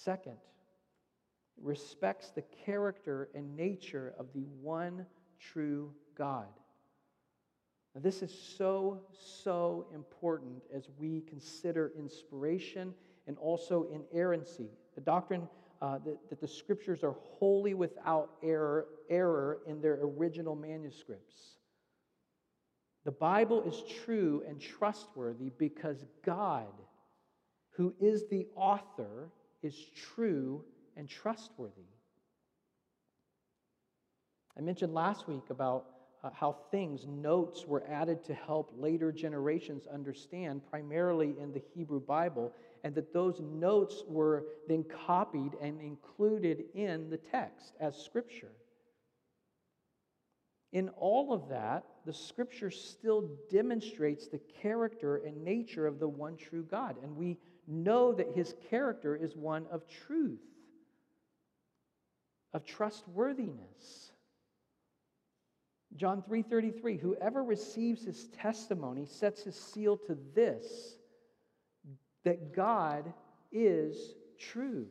Second, 0.03 0.37
respects 1.61 2.31
the 2.31 2.43
character 2.65 3.29
and 3.35 3.55
nature 3.55 4.13
of 4.17 4.27
the 4.33 4.45
one 4.61 5.05
true 5.39 5.93
God. 6.17 6.47
Now, 7.93 8.01
this 8.01 8.23
is 8.23 8.33
so, 8.57 9.01
so 9.11 9.87
important 9.93 10.63
as 10.73 10.87
we 10.97 11.21
consider 11.21 11.91
inspiration 11.97 12.93
and 13.27 13.37
also 13.37 13.87
inerrancy. 13.91 14.69
The 14.95 15.01
doctrine 15.01 15.47
uh, 15.81 15.99
that, 16.05 16.17
that 16.29 16.41
the 16.41 16.47
scriptures 16.47 17.03
are 17.03 17.15
wholly 17.37 17.73
without 17.73 18.31
error, 18.41 18.87
error 19.09 19.59
in 19.67 19.81
their 19.81 19.99
original 20.01 20.55
manuscripts. 20.55 21.57
The 23.03 23.11
Bible 23.11 23.63
is 23.63 23.83
true 24.03 24.43
and 24.47 24.59
trustworthy 24.59 25.51
because 25.57 26.05
God, 26.23 26.71
who 27.71 27.93
is 27.99 28.27
the 28.29 28.47
author, 28.55 29.31
is 29.63 29.75
true 30.15 30.63
and 30.95 31.07
trustworthy. 31.07 31.87
I 34.57 34.61
mentioned 34.61 34.93
last 34.93 35.27
week 35.27 35.49
about 35.49 35.85
uh, 36.23 36.29
how 36.33 36.57
things, 36.69 37.05
notes, 37.07 37.65
were 37.65 37.83
added 37.89 38.23
to 38.25 38.33
help 38.33 38.71
later 38.77 39.11
generations 39.11 39.87
understand, 39.91 40.61
primarily 40.69 41.33
in 41.39 41.51
the 41.51 41.61
Hebrew 41.73 41.99
Bible, 41.99 42.53
and 42.83 42.93
that 42.95 43.13
those 43.13 43.39
notes 43.41 44.03
were 44.07 44.45
then 44.67 44.85
copied 45.07 45.53
and 45.61 45.81
included 45.81 46.65
in 46.75 47.09
the 47.09 47.17
text 47.17 47.73
as 47.79 47.95
scripture. 47.95 48.51
In 50.73 50.89
all 50.89 51.33
of 51.33 51.49
that, 51.49 51.83
the 52.05 52.13
scripture 52.13 52.71
still 52.71 53.29
demonstrates 53.51 54.27
the 54.27 54.39
character 54.61 55.17
and 55.17 55.43
nature 55.43 55.85
of 55.85 55.99
the 55.99 56.07
one 56.07 56.37
true 56.37 56.63
God. 56.63 56.95
And 57.03 57.15
we 57.15 57.37
know 57.67 58.13
that 58.13 58.31
his 58.35 58.53
character 58.69 59.15
is 59.15 59.35
one 59.35 59.65
of 59.71 59.87
truth, 59.87 60.41
of 62.53 62.65
trustworthiness. 62.65 64.11
John 65.95 66.21
3:33 66.23 66.99
Whoever 66.99 67.43
receives 67.43 68.05
his 68.05 68.27
testimony 68.27 69.05
sets 69.05 69.43
his 69.43 69.55
seal 69.55 69.97
to 70.07 70.17
this 70.33 70.95
that 72.23 72.53
God 72.53 73.11
is 73.51 74.15
true. 74.37 74.87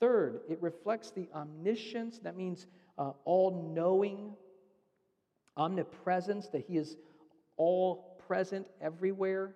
Third, 0.00 0.40
it 0.48 0.62
reflects 0.62 1.10
the 1.10 1.28
omniscience, 1.34 2.18
that 2.20 2.36
means 2.36 2.66
uh, 2.98 3.12
all 3.24 3.72
knowing, 3.74 4.34
omnipresence, 5.56 6.48
that 6.48 6.64
He 6.66 6.76
is 6.76 6.96
all 7.56 8.16
present 8.26 8.66
everywhere, 8.80 9.54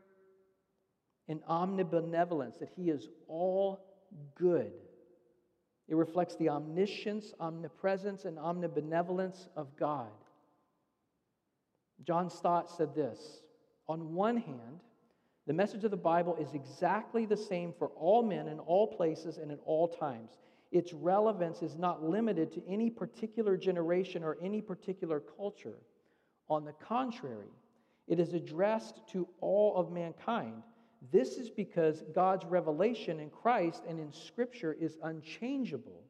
and 1.32 1.42
omnibenevolence, 1.46 2.60
that 2.60 2.68
He 2.76 2.90
is 2.90 3.08
all 3.26 3.84
good. 4.36 4.70
It 5.88 5.96
reflects 5.96 6.36
the 6.36 6.48
omniscience, 6.48 7.34
omnipresence, 7.40 8.24
and 8.24 8.38
omnibenevolence 8.38 9.48
of 9.56 9.76
God. 9.76 10.12
John 12.04 12.30
Stott 12.30 12.70
said 12.70 12.94
this 12.94 13.40
on 13.88 14.14
one 14.14 14.36
hand, 14.36 14.80
the 15.46 15.52
message 15.52 15.84
of 15.84 15.90
the 15.90 15.96
Bible 15.96 16.36
is 16.36 16.54
exactly 16.54 17.26
the 17.26 17.36
same 17.36 17.72
for 17.76 17.88
all 17.88 18.22
men 18.22 18.46
in 18.46 18.60
all 18.60 18.86
places 18.86 19.38
and 19.38 19.50
at 19.50 19.58
all 19.64 19.88
times. 19.88 20.38
Its 20.70 20.92
relevance 20.92 21.62
is 21.62 21.76
not 21.76 22.02
limited 22.02 22.52
to 22.52 22.62
any 22.68 22.88
particular 22.88 23.56
generation 23.56 24.22
or 24.22 24.38
any 24.40 24.60
particular 24.60 25.20
culture. 25.20 25.78
On 26.48 26.64
the 26.64 26.72
contrary, 26.72 27.50
it 28.06 28.20
is 28.20 28.34
addressed 28.34 29.00
to 29.08 29.28
all 29.40 29.76
of 29.76 29.92
mankind. 29.92 30.62
This 31.10 31.36
is 31.38 31.50
because 31.50 32.04
God's 32.14 32.44
revelation 32.44 33.18
in 33.18 33.30
Christ 33.30 33.82
and 33.88 33.98
in 33.98 34.12
Scripture 34.12 34.76
is 34.78 34.98
unchangeable. 35.02 36.04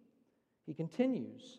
He 0.67 0.75
continues 0.75 1.59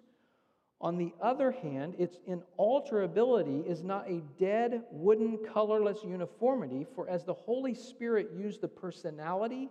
on 0.84 0.98
the 0.98 1.14
other 1.22 1.50
hand, 1.50 1.96
its 1.98 2.20
inalterability 2.30 3.66
is 3.66 3.84
not 3.84 4.06
a 4.10 4.22
dead, 4.38 4.84
wooden, 4.92 5.40
colorless 5.54 6.04
uniformity, 6.04 6.86
for 6.94 7.08
as 7.08 7.24
the 7.24 7.34
Holy 7.34 7.74
Spirit 7.74 8.32
used 8.36 8.60
the 8.60 8.68
personality 8.68 9.70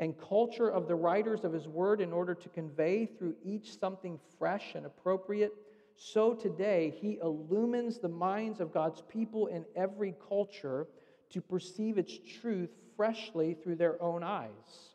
and 0.00 0.18
culture 0.18 0.68
of 0.68 0.88
the 0.88 0.96
writers 0.96 1.44
of 1.44 1.52
His 1.52 1.68
Word 1.68 2.00
in 2.00 2.12
order 2.12 2.34
to 2.34 2.48
convey 2.48 3.06
through 3.06 3.36
each 3.44 3.78
something 3.78 4.18
fresh 4.36 4.74
and 4.74 4.84
appropriate, 4.84 5.52
so 5.94 6.34
today 6.34 6.92
He 7.00 7.20
illumines 7.22 8.00
the 8.00 8.08
minds 8.08 8.58
of 8.58 8.74
God's 8.74 9.00
people 9.02 9.46
in 9.46 9.64
every 9.76 10.12
culture 10.28 10.88
to 11.32 11.40
perceive 11.40 11.98
its 11.98 12.16
truth 12.40 12.70
freshly 12.96 13.54
through 13.54 13.76
their 13.76 14.00
own 14.02 14.22
eyes. 14.22 14.94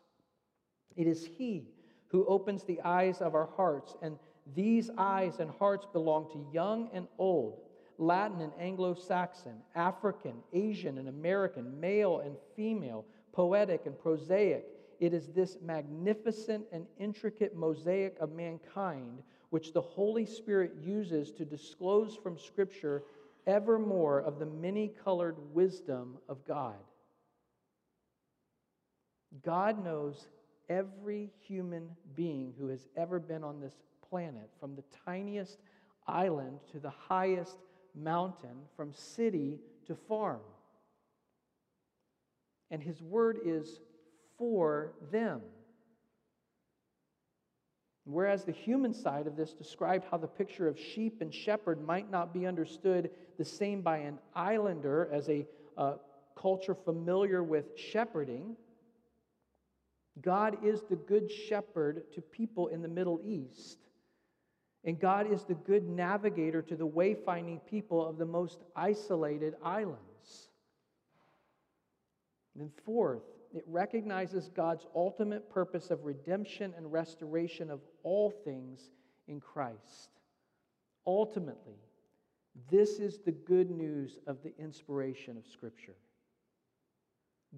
It 0.96 1.06
is 1.06 1.24
He 1.24 1.68
who 2.08 2.26
opens 2.26 2.64
the 2.64 2.80
eyes 2.82 3.20
of 3.20 3.34
our 3.34 3.48
hearts 3.56 3.96
and 4.02 4.18
these 4.54 4.90
eyes 4.96 5.40
and 5.40 5.50
hearts 5.50 5.86
belong 5.92 6.30
to 6.32 6.46
young 6.52 6.88
and 6.92 7.06
old, 7.18 7.60
Latin 7.98 8.40
and 8.40 8.52
Anglo 8.58 8.94
Saxon, 8.94 9.60
African, 9.74 10.34
Asian 10.52 10.98
and 10.98 11.08
American, 11.08 11.78
male 11.78 12.20
and 12.20 12.36
female, 12.56 13.04
poetic 13.32 13.86
and 13.86 13.98
prosaic. 13.98 14.64
It 15.00 15.12
is 15.12 15.28
this 15.28 15.58
magnificent 15.62 16.64
and 16.72 16.86
intricate 16.98 17.56
mosaic 17.56 18.16
of 18.20 18.32
mankind 18.32 19.22
which 19.50 19.72
the 19.72 19.80
Holy 19.80 20.26
Spirit 20.26 20.72
uses 20.82 21.30
to 21.32 21.44
disclose 21.44 22.16
from 22.16 22.38
Scripture 22.38 23.02
ever 23.48 23.78
more 23.78 24.20
of 24.20 24.38
the 24.38 24.46
many 24.46 24.92
colored 25.02 25.36
wisdom 25.52 26.18
of 26.28 26.46
God. 26.46 26.76
God 29.42 29.82
knows 29.82 30.28
every 30.68 31.30
human 31.40 31.88
being 32.14 32.52
who 32.58 32.68
has 32.68 32.86
ever 32.96 33.18
been 33.18 33.42
on 33.42 33.58
this 33.58 33.74
planet, 34.08 34.50
from 34.60 34.76
the 34.76 34.84
tiniest 35.04 35.58
island 36.06 36.58
to 36.72 36.78
the 36.78 36.90
highest 36.90 37.56
mountain, 37.94 38.56
from 38.76 38.92
city 38.92 39.58
to 39.86 39.96
farm. 39.96 40.40
And 42.70 42.82
his 42.82 43.02
word 43.02 43.38
is 43.44 43.80
for 44.36 44.92
them. 45.10 45.40
Whereas 48.04 48.44
the 48.44 48.52
human 48.52 48.94
side 48.94 49.26
of 49.26 49.36
this 49.36 49.52
described 49.52 50.06
how 50.10 50.16
the 50.16 50.26
picture 50.26 50.66
of 50.66 50.78
sheep 50.78 51.20
and 51.20 51.32
shepherd 51.32 51.86
might 51.86 52.10
not 52.10 52.32
be 52.32 52.46
understood 52.46 53.10
the 53.38 53.44
same 53.44 53.80
by 53.80 53.98
an 53.98 54.18
islander 54.34 55.08
as 55.12 55.28
a 55.28 55.46
uh, 55.76 55.94
culture 56.36 56.74
familiar 56.74 57.42
with 57.42 57.66
shepherding, 57.76 58.56
God 60.20 60.58
is 60.64 60.82
the 60.82 60.96
good 60.96 61.30
shepherd 61.30 62.12
to 62.14 62.20
people 62.20 62.68
in 62.68 62.82
the 62.82 62.88
Middle 62.88 63.20
East. 63.24 63.78
And 64.84 64.98
God 64.98 65.30
is 65.30 65.44
the 65.44 65.54
good 65.54 65.88
navigator 65.88 66.62
to 66.62 66.76
the 66.76 66.86
wayfinding 66.86 67.60
people 67.66 68.06
of 68.06 68.16
the 68.16 68.24
most 68.24 68.58
isolated 68.74 69.54
islands. 69.62 70.50
And 72.54 72.64
then, 72.64 72.72
fourth, 72.84 73.22
it 73.54 73.64
recognizes 73.66 74.50
God's 74.54 74.86
ultimate 74.94 75.50
purpose 75.50 75.90
of 75.90 76.04
redemption 76.04 76.74
and 76.76 76.92
restoration 76.92 77.70
of 77.70 77.80
all 78.02 78.30
things 78.30 78.90
in 79.26 79.40
Christ. 79.40 80.10
Ultimately, 81.06 81.78
this 82.70 82.98
is 82.98 83.18
the 83.18 83.32
good 83.32 83.70
news 83.70 84.18
of 84.26 84.42
the 84.42 84.52
inspiration 84.58 85.36
of 85.36 85.46
Scripture. 85.46 85.96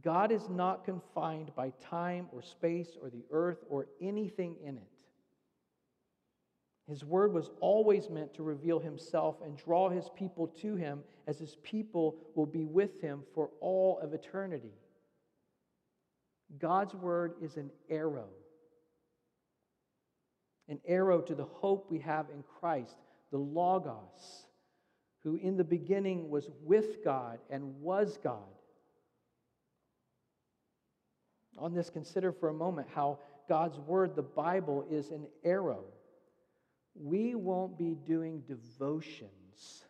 God 0.03 0.31
is 0.31 0.49
not 0.49 0.85
confined 0.85 1.51
by 1.57 1.73
time 1.81 2.27
or 2.33 2.43
space 2.43 2.97
or 3.01 3.11
the 3.11 3.25
earth 3.31 3.65
or 3.69 3.87
anything 4.01 4.57
in 4.63 4.77
it. 4.77 5.01
His 6.87 7.05
word 7.05 7.33
was 7.33 7.51
always 7.61 8.11
meant 8.11 8.35
to 8.35 8.43
reveal 8.43 8.81
himself 8.81 9.37
and 9.45 9.57
draw 9.57 9.89
his 9.89 10.11
people 10.17 10.49
to 10.61 10.75
him 10.75 11.01
as 11.27 11.39
his 11.39 11.57
people 11.63 12.17
will 12.35 12.47
be 12.47 12.65
with 12.65 13.01
him 13.01 13.23
for 13.35 13.51
all 13.61 13.99
of 14.01 14.13
eternity. 14.13 14.75
God's 16.59 16.95
word 16.95 17.35
is 17.41 17.57
an 17.57 17.71
arrow, 17.89 18.29
an 20.69 20.81
arrow 20.85 21.21
to 21.21 21.35
the 21.35 21.45
hope 21.45 21.87
we 21.91 22.01
have 22.01 22.27
in 22.31 22.43
Christ, 22.59 22.97
the 23.31 23.39
Logos, 23.39 24.47
who 25.23 25.37
in 25.37 25.57
the 25.57 25.65
beginning 25.65 26.31
was 26.31 26.49
with 26.63 27.05
God 27.05 27.39
and 27.51 27.81
was 27.81 28.19
God. 28.23 28.39
On 31.59 31.75
this, 31.75 31.91
consider 31.91 32.33
for 32.33 32.49
a 32.49 32.55
moment 32.55 32.89
how 32.95 33.19
God's 33.49 33.79
word, 33.79 34.17
the 34.17 34.23
Bible, 34.23 34.87
is 34.91 35.11
an 35.11 35.27
arrow. 35.45 35.85
We 36.95 37.35
won't 37.35 37.77
be 37.77 37.97
doing 38.07 38.43
devotions 38.47 39.85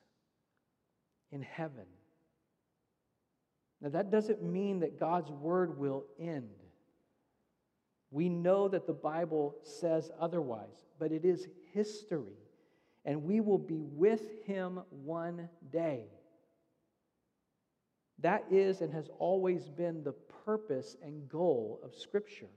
in 1.31 1.43
heaven 1.43 1.87
now, 3.81 3.89
that 3.91 4.11
doesn't 4.11 4.43
mean 4.43 4.81
that 4.81 5.01
God's 5.01 5.31
word 5.31 5.79
will 5.79 6.05
end. 6.19 6.51
We 8.11 8.29
know 8.29 8.69
that 8.69 8.87
the 8.87 8.93
Bible 8.93 9.57
says 9.63 10.11
otherwise, 10.21 10.85
but 10.99 11.13
it 11.13 11.25
is 11.25 11.49
history, 11.73 12.37
and 13.05 13.25
we 13.25 13.41
will 13.41 13.59
be 13.59 13.81
with 13.81 14.23
him 14.45 14.81
one 14.91 15.49
day. 15.73 16.05
That 18.21 18.45
is 18.51 18.83
and 18.83 18.93
has 18.93 19.09
always 19.19 19.69
been 19.69 20.05
the 20.05 20.15
purpose 20.45 20.97
and 21.03 21.29
goal 21.29 21.81
of 21.83 21.95
Scripture. 21.95 22.51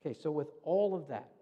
Okay, 0.00 0.16
so 0.18 0.30
with 0.30 0.48
all 0.62 0.94
of 0.94 1.08
that, 1.08 1.32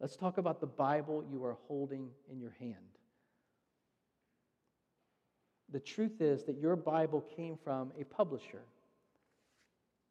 let's 0.00 0.16
talk 0.16 0.36
about 0.36 0.60
the 0.60 0.66
Bible 0.66 1.24
you 1.30 1.42
are 1.44 1.56
holding 1.66 2.10
in 2.30 2.38
your 2.38 2.54
hand. 2.60 2.74
The 5.72 5.80
truth 5.80 6.20
is 6.20 6.44
that 6.44 6.58
your 6.58 6.76
Bible 6.76 7.24
came 7.34 7.56
from 7.64 7.92
a 7.98 8.04
publisher. 8.04 8.62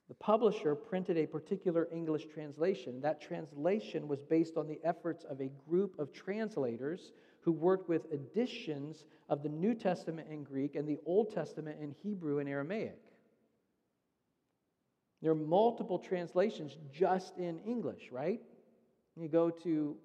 The 0.10 0.16
publisher 0.16 0.76
printed 0.76 1.18
a 1.18 1.26
particular 1.26 1.88
English 1.92 2.26
translation. 2.34 3.00
That 3.02 3.22
translation 3.22 4.08
was 4.08 4.22
based 4.22 4.58
on 4.58 4.68
the 4.68 4.80
efforts 4.84 5.24
of 5.24 5.40
a 5.40 5.50
group 5.68 5.98
of 5.98 6.12
translators 6.12 7.14
who 7.42 7.52
worked 7.52 7.88
with 7.88 8.12
editions 8.12 9.06
of 9.30 9.44
the 9.44 9.50
New 9.50 9.74
Testament 9.74 10.28
in 10.30 10.44
Greek 10.44 10.76
and 10.76 10.88
the 10.88 11.00
Old 11.06 11.34
Testament 11.34 11.78
in 11.82 11.96
Hebrew 12.04 12.40
and 12.40 12.50
Aramaic. 12.50 13.00
There 15.22 15.32
are 15.32 15.36
multiple 15.36 16.00
translations 16.00 16.76
just 16.92 17.38
in 17.38 17.60
English, 17.60 18.10
right? 18.12 18.42
You 19.16 19.30
go 19.30 19.50
to, 19.50 19.96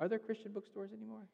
are 0.00 0.08
there 0.08 0.18
Christian 0.18 0.50
bookstores 0.52 0.92
anymore? 0.92 1.28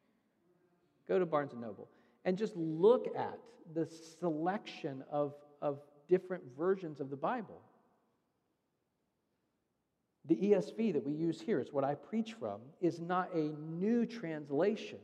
Go 1.07 1.17
to 1.17 1.25
Barnes 1.25 1.53
and 1.53 1.61
Noble 1.61 1.89
and 2.23 2.37
just 2.37 2.55
look 2.55 3.07
at 3.17 3.39
the 3.73 3.87
selection 4.19 5.03
of, 5.11 5.33
of 5.61 5.79
different 6.07 6.43
versions 6.55 6.99
of 6.99 7.09
the 7.09 7.15
Bible. 7.15 7.61
The 10.25 10.35
ESV 10.35 10.93
that 10.93 11.05
we 11.05 11.13
use 11.13 11.41
here 11.41 11.59
is 11.59 11.71
what 11.71 11.83
I 11.83 11.95
preach 11.95 12.33
from, 12.33 12.61
is 12.79 12.99
not 12.99 13.33
a 13.33 13.53
new 13.59 14.05
translation. 14.05 14.99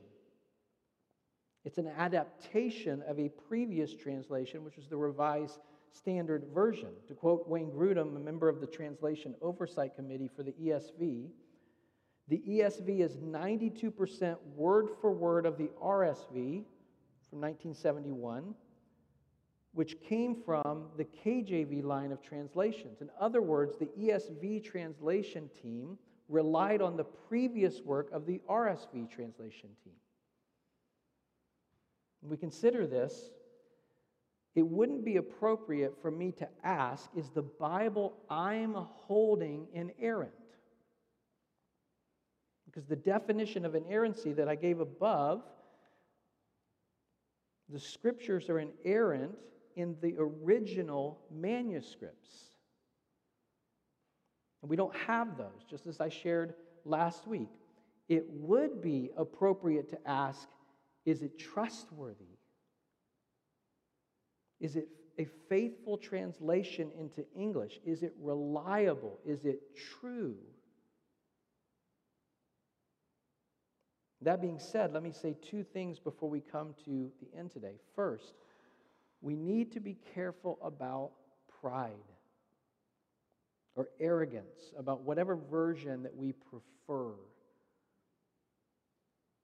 It's 1.66 1.80
an 1.80 1.88
adaptation 1.88 3.04
of 3.08 3.20
a 3.20 3.30
previous 3.30 3.94
translation, 3.94 4.64
which 4.64 4.78
was 4.78 4.88
the 4.88 4.96
Revised 4.96 5.60
Standard 5.92 6.46
Version. 6.54 6.90
To 7.08 7.14
quote 7.14 7.48
Wayne 7.48 7.72
Grudem, 7.72 8.16
a 8.16 8.20
member 8.20 8.48
of 8.48 8.62
the 8.62 8.68
Translation 8.68 9.36
Oversight 9.42 9.96
Committee 9.96 10.30
for 10.34 10.44
the 10.44 10.54
ESV, 10.54 11.30
the 12.30 12.44
ESV 12.48 13.00
is 13.00 13.18
92% 13.18 14.38
word 14.56 14.90
for 15.02 15.12
word 15.12 15.46
of 15.46 15.58
the 15.58 15.70
RSV, 15.82 16.64
from 17.30 17.42
1971, 17.42 18.54
which 19.78 20.02
came 20.02 20.36
from 20.44 20.88
the 20.98 21.06
KJV 21.06 21.84
line 21.84 22.12
of 22.12 22.20
translations. 22.20 23.02
In 23.02 23.12
other 23.22 23.44
words, 23.44 23.78
the 23.78 23.86
ESV 23.86 24.64
translation 24.64 25.52
team 25.62 26.00
relied 26.28 26.82
on 26.82 26.98
the 26.98 27.04
previous 27.04 27.82
work 27.82 28.10
of 28.12 28.26
the 28.26 28.42
RSV 28.50 29.08
translation 29.08 29.70
team. 29.84 29.94
When 32.22 32.32
we 32.32 32.38
consider 32.38 32.88
this, 32.88 33.30
it 34.56 34.66
wouldn't 34.66 35.06
be 35.06 35.18
appropriate 35.18 35.94
for 36.02 36.10
me 36.10 36.32
to 36.40 36.48
ask 36.64 37.12
is 37.16 37.30
the 37.30 37.44
Bible 37.44 38.18
I'm 38.32 38.74
holding 38.74 39.68
inerrant? 39.74 40.32
Because 42.66 42.88
the 42.88 42.96
definition 42.96 43.64
of 43.64 43.76
inerrancy 43.76 44.34
that 44.34 44.50
I 44.50 44.56
gave 44.56 44.80
above 44.80 45.44
the 47.70 47.80
scriptures 47.80 48.50
are 48.50 48.60
inerrant 48.60 49.38
in 49.78 49.96
the 50.02 50.16
original 50.18 51.20
manuscripts. 51.32 52.30
And 54.62 54.70
we 54.70 54.76
don't 54.76 54.96
have 54.96 55.38
those, 55.38 55.64
just 55.70 55.86
as 55.86 56.02
I 56.02 56.10
shared 56.10 56.56
last 56.84 57.28
week. 57.28 57.50
It 58.10 58.26
would 58.28 58.82
be 58.82 59.12
appropriate 59.16 59.90
to 59.90 60.00
ask 60.06 60.50
is 61.06 61.22
it 61.22 61.40
trustworthy? 61.40 62.26
Is 64.60 64.76
it 64.76 64.90
a 65.18 65.26
faithful 65.48 65.98
translation 65.98 66.92
into 67.00 67.24
English? 67.34 67.80
Is 67.86 68.04
it 68.04 68.14
reliable? 68.20 69.20
Is 69.26 69.46
it 69.46 69.62
true? 70.02 70.36
That 74.22 74.42
being 74.42 74.60
said, 74.60 74.92
let 74.92 75.04
me 75.04 75.12
say 75.12 75.38
two 75.42 75.64
things 75.64 76.00
before 76.00 76.30
we 76.30 76.42
come 76.42 76.74
to 76.84 77.10
the 77.22 77.40
end 77.40 77.52
today. 77.52 77.76
First, 77.96 78.34
we 79.22 79.36
need 79.36 79.72
to 79.74 79.80
be 79.80 79.98
careful 80.14 80.60
about 80.64 81.12
pride 81.62 81.92
or 83.76 83.90
arrogance, 84.00 84.74
about 84.78 85.02
whatever 85.02 85.36
version 85.36 86.04
that 86.04 86.16
we 86.16 86.34
prefer. 86.34 87.14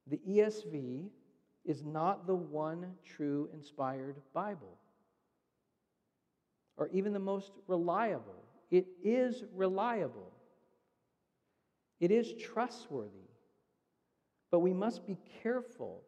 The 0.08 0.20
ESV 0.28 1.10
is 1.66 1.84
not 1.84 2.28
the 2.28 2.36
one 2.36 2.94
true 3.06 3.50
inspired 3.54 4.18
Bible 4.34 4.78
or 6.78 6.90
even 6.90 7.14
the 7.14 7.20
most 7.20 7.52
reliable. 7.68 8.44
It 8.72 8.88
is 9.04 9.44
reliable, 9.54 10.32
it 12.00 12.12
is 12.12 12.34
trustworthy. 12.34 13.20
But 14.52 14.60
we 14.60 14.72
must 14.72 15.08
be 15.08 15.18
careful. 15.42 16.04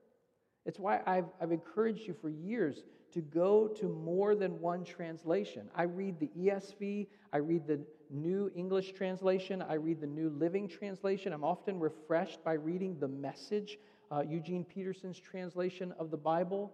It's 0.67 0.77
why 0.77 1.01
I've, 1.07 1.25
I've 1.41 1.51
encouraged 1.51 2.07
you 2.07 2.13
for 2.21 2.29
years 2.29 2.83
to 3.15 3.21
go 3.21 3.69
to 3.69 3.87
more 3.87 4.35
than 4.35 4.59
one 4.59 4.83
translation. 4.83 5.69
I 5.73 5.83
read 5.83 6.19
the 6.19 6.29
ESV, 6.37 7.07
I 7.31 7.37
read 7.37 7.65
the 7.65 7.79
New 8.09 8.51
English 8.53 8.91
Translation, 8.91 9.61
I 9.61 9.75
read 9.75 10.01
the 10.01 10.07
New 10.07 10.29
Living 10.29 10.67
Translation. 10.67 11.31
I'm 11.31 11.45
often 11.45 11.79
refreshed 11.79 12.43
by 12.43 12.53
reading 12.53 12.99
the 12.99 13.07
message, 13.07 13.79
uh, 14.11 14.21
Eugene 14.27 14.65
Peterson's 14.65 15.17
translation 15.17 15.93
of 15.97 16.11
the 16.11 16.17
Bible. 16.17 16.73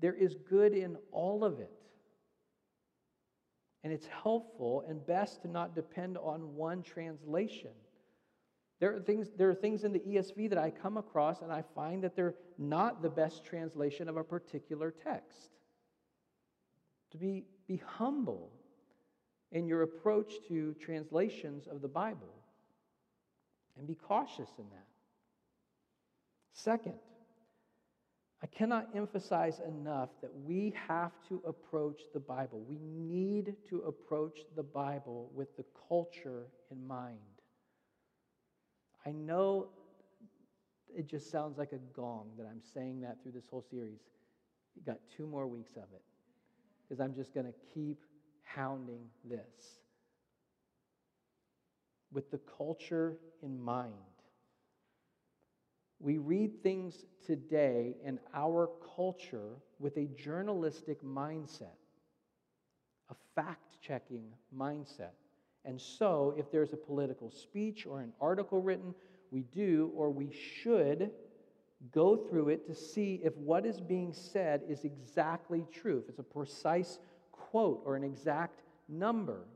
There 0.00 0.14
is 0.14 0.34
good 0.50 0.74
in 0.74 0.96
all 1.12 1.44
of 1.44 1.60
it. 1.60 1.70
And 3.84 3.92
it's 3.92 4.06
helpful 4.06 4.84
and 4.88 5.06
best 5.06 5.42
to 5.42 5.48
not 5.48 5.76
depend 5.76 6.18
on 6.18 6.56
one 6.56 6.82
translation. 6.82 7.70
There 8.82 8.96
are, 8.96 9.00
things, 9.00 9.28
there 9.38 9.48
are 9.48 9.54
things 9.54 9.84
in 9.84 9.92
the 9.92 10.00
ESV 10.00 10.48
that 10.50 10.58
I 10.58 10.70
come 10.70 10.96
across 10.96 11.40
and 11.40 11.52
I 11.52 11.62
find 11.72 12.02
that 12.02 12.16
they're 12.16 12.34
not 12.58 13.00
the 13.00 13.08
best 13.08 13.44
translation 13.44 14.08
of 14.08 14.16
a 14.16 14.24
particular 14.24 14.90
text. 14.90 15.50
To 17.12 17.16
be, 17.16 17.44
be 17.68 17.80
humble 17.86 18.50
in 19.52 19.68
your 19.68 19.82
approach 19.82 20.32
to 20.48 20.74
translations 20.80 21.68
of 21.68 21.80
the 21.80 21.86
Bible 21.86 22.34
and 23.78 23.86
be 23.86 23.94
cautious 23.94 24.50
in 24.58 24.64
that. 24.70 24.88
Second, 26.52 26.98
I 28.42 28.48
cannot 28.48 28.88
emphasize 28.96 29.60
enough 29.60 30.10
that 30.22 30.32
we 30.44 30.74
have 30.88 31.12
to 31.28 31.40
approach 31.46 32.00
the 32.12 32.18
Bible. 32.18 32.64
We 32.68 32.80
need 32.80 33.54
to 33.68 33.82
approach 33.82 34.40
the 34.56 34.64
Bible 34.64 35.30
with 35.32 35.56
the 35.56 35.64
culture 35.88 36.48
in 36.72 36.84
mind. 36.84 37.20
I 39.06 39.10
know 39.12 39.68
it 40.94 41.06
just 41.08 41.30
sounds 41.30 41.58
like 41.58 41.72
a 41.72 41.78
gong 41.96 42.30
that 42.36 42.46
I'm 42.46 42.60
saying 42.74 43.00
that 43.00 43.22
through 43.22 43.32
this 43.32 43.46
whole 43.50 43.64
series. 43.70 44.00
You 44.76 44.82
got 44.84 44.98
two 45.16 45.26
more 45.26 45.46
weeks 45.46 45.76
of 45.76 45.84
it 45.94 46.02
because 46.82 47.00
I'm 47.00 47.14
just 47.14 47.34
going 47.34 47.46
to 47.46 47.54
keep 47.74 48.00
hounding 48.44 49.04
this 49.24 49.80
with 52.12 52.30
the 52.30 52.40
culture 52.56 53.16
in 53.42 53.60
mind. 53.60 53.94
We 55.98 56.18
read 56.18 56.62
things 56.62 57.04
today 57.24 57.94
in 58.04 58.18
our 58.34 58.68
culture 58.96 59.56
with 59.78 59.96
a 59.96 60.06
journalistic 60.16 61.02
mindset, 61.02 61.78
a 63.08 63.14
fact 63.34 63.78
checking 63.80 64.24
mindset. 64.56 65.14
And 65.64 65.80
so, 65.80 66.34
if 66.36 66.50
there's 66.50 66.72
a 66.72 66.76
political 66.76 67.30
speech 67.30 67.86
or 67.86 68.00
an 68.00 68.12
article 68.20 68.60
written, 68.60 68.94
we 69.30 69.42
do 69.42 69.92
or 69.94 70.10
we 70.10 70.30
should 70.32 71.10
go 71.90 72.16
through 72.16 72.48
it 72.48 72.66
to 72.66 72.74
see 72.74 73.20
if 73.24 73.36
what 73.36 73.66
is 73.66 73.80
being 73.80 74.12
said 74.12 74.62
is 74.68 74.84
exactly 74.84 75.66
true, 75.72 75.98
if 75.98 76.08
it's 76.08 76.18
a 76.18 76.22
precise 76.22 76.98
quote 77.32 77.82
or 77.84 77.96
an 77.96 78.04
exact 78.04 78.62
number. 78.88 79.46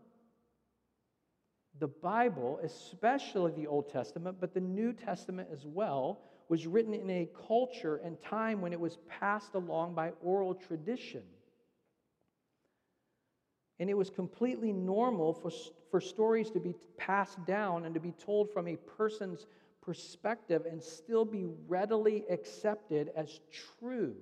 The 1.79 1.89
Bible, 1.89 2.59
especially 2.63 3.53
the 3.53 3.67
Old 3.67 3.91
Testament, 3.91 4.39
but 4.41 4.55
the 4.55 4.61
New 4.61 4.93
Testament 4.93 5.49
as 5.53 5.67
well, 5.67 6.21
was 6.49 6.67
written 6.67 6.95
in 6.95 7.11
a 7.11 7.29
culture 7.47 8.01
and 8.05 8.17
time 8.23 8.61
when 8.61 8.73
it 8.73 8.81
was 8.81 8.99
passed 9.09 9.55
along 9.55 9.95
by 9.95 10.13
oral 10.23 10.55
tradition. 10.55 11.23
And 13.79 13.91
it 13.91 13.95
was 13.95 14.09
completely 14.09 14.73
normal 14.73 15.35
for, 15.35 15.51
for 15.91 16.01
stories 16.01 16.51
to 16.53 16.61
be 16.61 16.75
passed 16.97 17.45
down 17.45 17.85
and 17.85 17.95
to 17.95 18.01
be 18.01 18.13
told 18.13 18.51
from 18.51 18.69
a 18.69 18.77
person's 18.77 19.47
perspective 19.83 20.67
and 20.69 20.83
still 20.83 21.25
be 21.25 21.47
readily 21.69 22.25
accepted 22.31 23.11
as 23.15 23.41
true. 23.79 24.17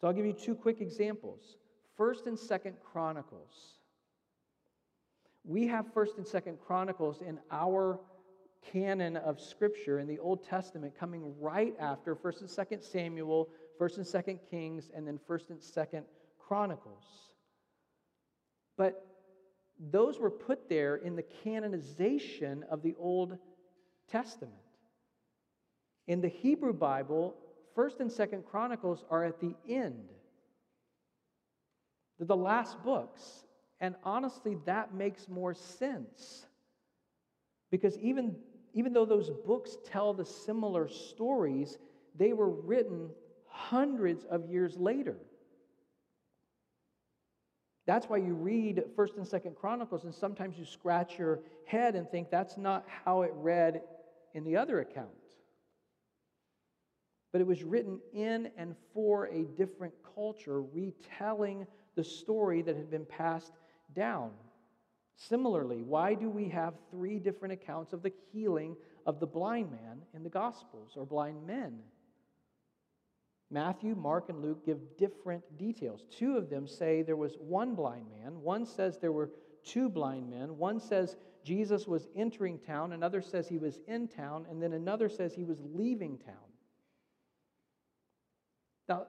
So 0.00 0.06
I'll 0.06 0.12
give 0.12 0.26
you 0.26 0.32
two 0.32 0.54
quick 0.54 0.80
examples. 0.80 1.56
First 1.96 2.26
and 2.26 2.38
Second 2.38 2.76
Chronicles. 2.80 3.74
We 5.44 5.66
have 5.66 5.92
First 5.92 6.18
and 6.18 6.26
Second 6.26 6.58
Chronicles 6.64 7.20
in 7.20 7.38
our 7.50 7.98
canon 8.72 9.16
of 9.16 9.40
Scripture 9.40 9.98
in 9.98 10.06
the 10.06 10.18
Old 10.18 10.44
Testament 10.44 10.94
coming 10.98 11.34
right 11.40 11.74
after 11.80 12.14
1st 12.14 12.40
and 12.40 12.50
2nd 12.50 12.82
Samuel, 12.82 13.48
1st 13.80 13.96
and 13.98 14.06
2nd 14.06 14.38
Kings, 14.50 14.90
and 14.94 15.06
then 15.06 15.18
1st 15.28 15.50
and 15.50 15.60
2nd 15.60 16.02
Chronicles. 16.48 17.04
But 18.78 19.06
those 19.78 20.18
were 20.18 20.30
put 20.30 20.68
there 20.68 20.96
in 20.96 21.14
the 21.14 21.24
canonization 21.44 22.64
of 22.70 22.82
the 22.82 22.94
Old 22.98 23.36
Testament. 24.10 24.54
In 26.06 26.22
the 26.22 26.28
Hebrew 26.28 26.72
Bible, 26.72 27.36
1st 27.76 28.00
and 28.00 28.10
2nd 28.10 28.44
Chronicles 28.46 29.04
are 29.10 29.24
at 29.24 29.40
the 29.40 29.54
end. 29.68 30.08
They're 32.18 32.26
the 32.26 32.36
last 32.36 32.82
books. 32.82 33.44
And 33.80 33.94
honestly, 34.02 34.56
that 34.64 34.94
makes 34.94 35.28
more 35.28 35.54
sense. 35.54 36.46
Because 37.70 37.96
even 37.98 38.34
even 38.74 38.92
though 38.92 39.06
those 39.06 39.30
books 39.46 39.76
tell 39.86 40.12
the 40.12 40.24
similar 40.24 40.88
stories, 40.88 41.78
they 42.14 42.32
were 42.32 42.50
written 42.50 43.10
hundreds 43.48 44.24
of 44.24 44.46
years 44.46 44.76
later. 44.76 45.16
That's 47.88 48.06
why 48.06 48.18
you 48.18 48.34
read 48.34 48.84
1st 48.94 49.16
and 49.16 49.26
2nd 49.26 49.56
Chronicles, 49.56 50.04
and 50.04 50.14
sometimes 50.14 50.58
you 50.58 50.66
scratch 50.66 51.18
your 51.18 51.40
head 51.64 51.96
and 51.96 52.06
think 52.06 52.28
that's 52.30 52.58
not 52.58 52.84
how 53.02 53.22
it 53.22 53.30
read 53.34 53.80
in 54.34 54.44
the 54.44 54.58
other 54.58 54.80
account. 54.80 55.08
But 57.32 57.40
it 57.40 57.46
was 57.46 57.64
written 57.64 57.98
in 58.12 58.50
and 58.58 58.76
for 58.92 59.28
a 59.28 59.44
different 59.56 59.94
culture, 60.14 60.60
retelling 60.60 61.66
the 61.94 62.04
story 62.04 62.60
that 62.60 62.76
had 62.76 62.90
been 62.90 63.06
passed 63.06 63.54
down. 63.94 64.32
Similarly, 65.16 65.80
why 65.80 66.12
do 66.12 66.28
we 66.28 66.46
have 66.50 66.74
three 66.90 67.18
different 67.18 67.54
accounts 67.54 67.94
of 67.94 68.02
the 68.02 68.12
healing 68.30 68.76
of 69.06 69.18
the 69.18 69.26
blind 69.26 69.70
man 69.70 70.02
in 70.12 70.22
the 70.22 70.28
Gospels 70.28 70.92
or 70.94 71.06
blind 71.06 71.46
men? 71.46 71.78
Matthew, 73.50 73.94
Mark, 73.94 74.28
and 74.28 74.42
Luke 74.42 74.64
give 74.64 74.78
different 74.98 75.42
details. 75.56 76.04
Two 76.10 76.36
of 76.36 76.50
them 76.50 76.66
say 76.66 77.02
there 77.02 77.16
was 77.16 77.36
one 77.40 77.74
blind 77.74 78.06
man, 78.10 78.40
one 78.42 78.66
says 78.66 78.98
there 78.98 79.12
were 79.12 79.30
two 79.64 79.88
blind 79.88 80.28
men, 80.28 80.58
one 80.58 80.78
says 80.78 81.16
Jesus 81.44 81.86
was 81.86 82.08
entering 82.14 82.58
town, 82.58 82.92
another 82.92 83.22
says 83.22 83.48
he 83.48 83.58
was 83.58 83.78
in 83.86 84.06
town, 84.06 84.46
and 84.50 84.62
then 84.62 84.74
another 84.74 85.08
says 85.08 85.34
he 85.34 85.44
was 85.44 85.62
leaving 85.72 86.18
town. 86.18 86.34
Now, 88.88 89.06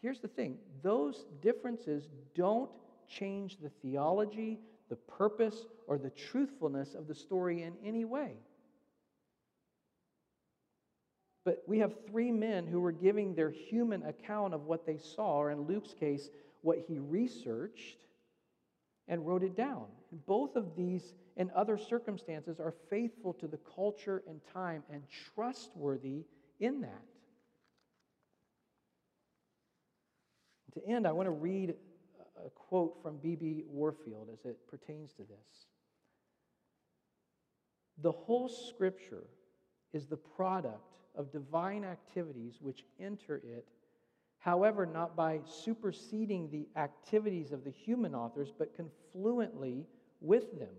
here's 0.00 0.20
the 0.20 0.28
thing 0.28 0.58
those 0.82 1.26
differences 1.40 2.08
don't 2.34 2.70
change 3.08 3.58
the 3.58 3.70
theology, 3.82 4.58
the 4.88 4.96
purpose 4.96 5.66
or 5.86 5.98
the 5.98 6.10
truthfulness 6.10 6.94
of 6.94 7.06
the 7.06 7.14
story 7.14 7.62
in 7.62 7.74
any 7.84 8.04
way. 8.04 8.38
But 11.46 11.62
we 11.68 11.78
have 11.78 11.94
three 12.10 12.32
men 12.32 12.66
who 12.66 12.80
were 12.80 12.90
giving 12.90 13.36
their 13.36 13.50
human 13.50 14.02
account 14.02 14.52
of 14.52 14.64
what 14.64 14.84
they 14.84 14.98
saw, 14.98 15.38
or 15.38 15.52
in 15.52 15.60
Luke's 15.60 15.94
case, 15.94 16.28
what 16.62 16.78
he 16.88 16.98
researched 16.98 17.98
and 19.06 19.24
wrote 19.24 19.44
it 19.44 19.56
down. 19.56 19.84
And 20.10 20.26
both 20.26 20.56
of 20.56 20.74
these 20.74 21.14
and 21.36 21.52
other 21.52 21.78
circumstances 21.78 22.58
are 22.58 22.74
faithful 22.90 23.32
to 23.34 23.46
the 23.46 23.60
culture 23.76 24.24
and 24.28 24.40
time 24.52 24.82
and 24.90 25.02
trustworthy 25.34 26.24
in 26.58 26.80
that. 26.80 27.02
to 30.76 30.86
end, 30.86 31.06
I 31.06 31.12
want 31.12 31.26
to 31.26 31.30
read 31.30 31.74
a 32.44 32.50
quote 32.50 32.98
from 33.02 33.16
B.B. 33.16 33.64
Warfield 33.66 34.28
as 34.30 34.44
it 34.44 34.58
pertains 34.68 35.12
to 35.14 35.22
this. 35.22 35.68
The 38.02 38.12
whole 38.12 38.50
scripture 38.50 39.24
is 39.94 40.06
the 40.06 40.18
product 40.18 40.82
of 41.16 41.32
divine 41.32 41.84
activities 41.84 42.58
which 42.60 42.84
enter 43.00 43.36
it, 43.44 43.66
however, 44.38 44.86
not 44.86 45.16
by 45.16 45.40
superseding 45.44 46.50
the 46.50 46.68
activities 46.80 47.52
of 47.52 47.64
the 47.64 47.70
human 47.70 48.14
authors, 48.14 48.52
but 48.56 48.76
confluently 48.76 49.86
with 50.20 50.58
them. 50.58 50.74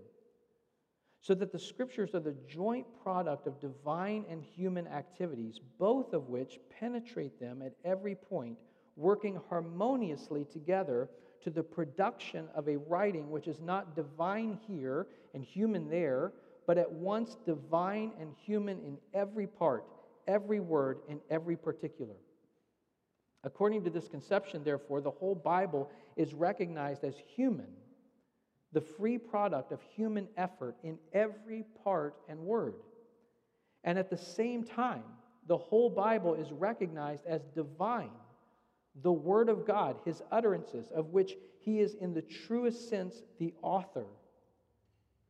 So 1.22 1.34
that 1.36 1.52
the 1.52 1.60
scriptures 1.60 2.14
are 2.14 2.22
the 2.22 2.36
joint 2.48 2.86
product 3.04 3.48
of 3.48 3.60
divine 3.60 4.24
and 4.30 4.42
human 4.44 4.88
activities, 4.88 5.60
both 5.78 6.14
of 6.14 6.30
which 6.30 6.60
penetrate 6.80 7.40
them 7.40 7.62
at 7.62 7.74
every 7.84 8.16
point, 8.16 8.58
working 8.96 9.40
harmoniously 9.50 10.46
together 10.46 11.10
to 11.42 11.50
the 11.50 11.64
production 11.64 12.48
of 12.56 12.68
a 12.68 12.78
writing 12.78 13.30
which 13.30 13.48
is 13.48 13.60
not 13.60 13.96
divine 13.96 14.58
here 14.68 15.08
and 15.34 15.44
human 15.44 15.90
there, 15.90 16.32
but 16.66 16.78
at 16.78 16.92
once 16.92 17.38
divine 17.46 18.12
and 18.20 18.34
human 18.46 18.80
in 18.80 18.98
every 19.14 19.48
part, 19.48 19.86
every 20.28 20.60
word, 20.60 21.00
and 21.10 21.20
every 21.30 21.56
particular. 21.56 22.16
According 23.44 23.84
to 23.86 23.90
this 23.90 24.08
conception, 24.08 24.64
therefore, 24.64 25.02
the 25.02 25.12
whole 25.12 25.36
Bible 25.36 25.90
is 26.16 26.34
recognized 26.34 27.04
as 27.04 27.16
human, 27.36 27.68
the 28.74 28.82
free 28.82 29.18
product 29.18 29.72
of 29.72 29.82
human 29.96 30.28
effort 30.38 30.76
in 30.84 30.98
every 31.14 31.64
part 31.84 32.16
and 32.28 32.40
word. 32.40 32.76
And 33.84 33.98
at 33.98 34.10
the 34.10 34.18
same 34.18 34.64
time, 34.64 35.04
the 35.48 35.58
whole 35.58 35.90
Bible 35.90 36.34
is 36.36 36.52
recognized 36.52 37.26
as 37.26 37.42
divine 37.56 38.12
the 39.04 39.12
Word 39.12 39.50
of 39.50 39.66
God, 39.66 39.98
his 40.06 40.22
utterances, 40.32 40.90
of 40.94 41.10
which 41.10 41.36
he 41.60 41.80
is 41.80 41.96
in 41.96 42.14
the 42.14 42.22
truest 42.22 42.90
sense 42.90 43.22
the 43.40 43.54
author. 43.62 44.06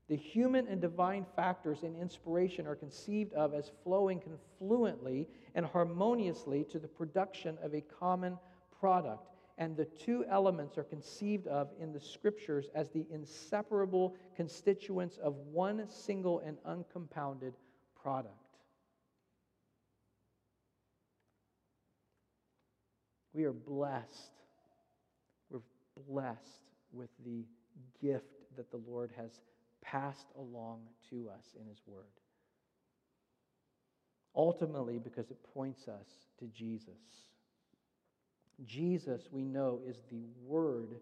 The 0.08 0.16
human 0.16 0.68
and 0.68 0.80
divine 0.80 1.26
factors 1.36 1.84
in 1.84 1.96
inspiration 1.96 2.66
are 2.66 2.76
conceived 2.76 3.34
of 3.34 3.54
as 3.54 3.72
flowing 3.84 4.22
confluently 4.22 5.28
and 5.54 5.66
harmoniously 5.66 6.64
to 6.66 6.80
the 6.80 6.88
production 6.88 7.58
of 7.62 7.74
a 7.74 7.82
common 7.82 8.38
product. 8.80 9.28
and 9.60 9.76
the 9.76 9.86
two 9.86 10.24
elements 10.30 10.78
are 10.78 10.84
conceived 10.84 11.48
of 11.48 11.70
in 11.80 11.92
the 11.92 12.00
scriptures 12.00 12.70
as 12.76 12.90
the 12.92 13.06
inseparable 13.12 14.16
constituents 14.36 15.18
of 15.18 15.36
one 15.52 15.90
single 15.90 16.40
and 16.42 16.58
uncompounded 16.66 17.56
product. 18.00 18.36
We 23.34 23.46
are 23.46 23.54
blessed. 23.54 24.32
We're 25.50 25.62
blessed 26.08 26.62
with 26.92 27.10
the 27.26 27.44
gift 28.00 28.26
that 28.56 28.70
the 28.70 28.82
Lord 28.88 29.12
has 29.18 29.42
passed 29.82 30.28
along 30.38 30.82
to 31.10 31.30
us 31.30 31.56
in 31.60 31.68
His 31.68 31.82
Word. 31.86 32.06
Ultimately, 34.36 35.00
because 35.00 35.32
it 35.32 35.38
points 35.54 35.88
us 35.88 36.08
to 36.40 36.46
Jesus. 36.48 36.94
Jesus, 38.66 39.22
we 39.32 39.44
know, 39.44 39.80
is 39.88 39.98
the 40.12 40.26
Word 40.46 41.00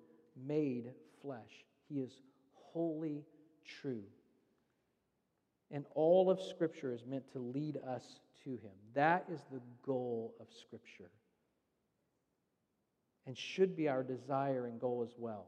made 0.47 0.91
flesh. 1.21 1.65
He 1.89 1.99
is 1.99 2.11
wholly 2.53 3.23
true. 3.81 4.03
And 5.71 5.85
all 5.95 6.29
of 6.29 6.41
Scripture 6.41 6.93
is 6.93 7.05
meant 7.05 7.31
to 7.33 7.39
lead 7.39 7.77
us 7.87 8.03
to 8.43 8.51
Him. 8.51 8.71
That 8.93 9.25
is 9.31 9.41
the 9.51 9.61
goal 9.85 10.35
of 10.39 10.47
Scripture. 10.61 11.09
And 13.25 13.37
should 13.37 13.75
be 13.75 13.89
our 13.89 14.03
desire 14.03 14.67
and 14.67 14.79
goal 14.79 15.03
as 15.03 15.15
well. 15.17 15.47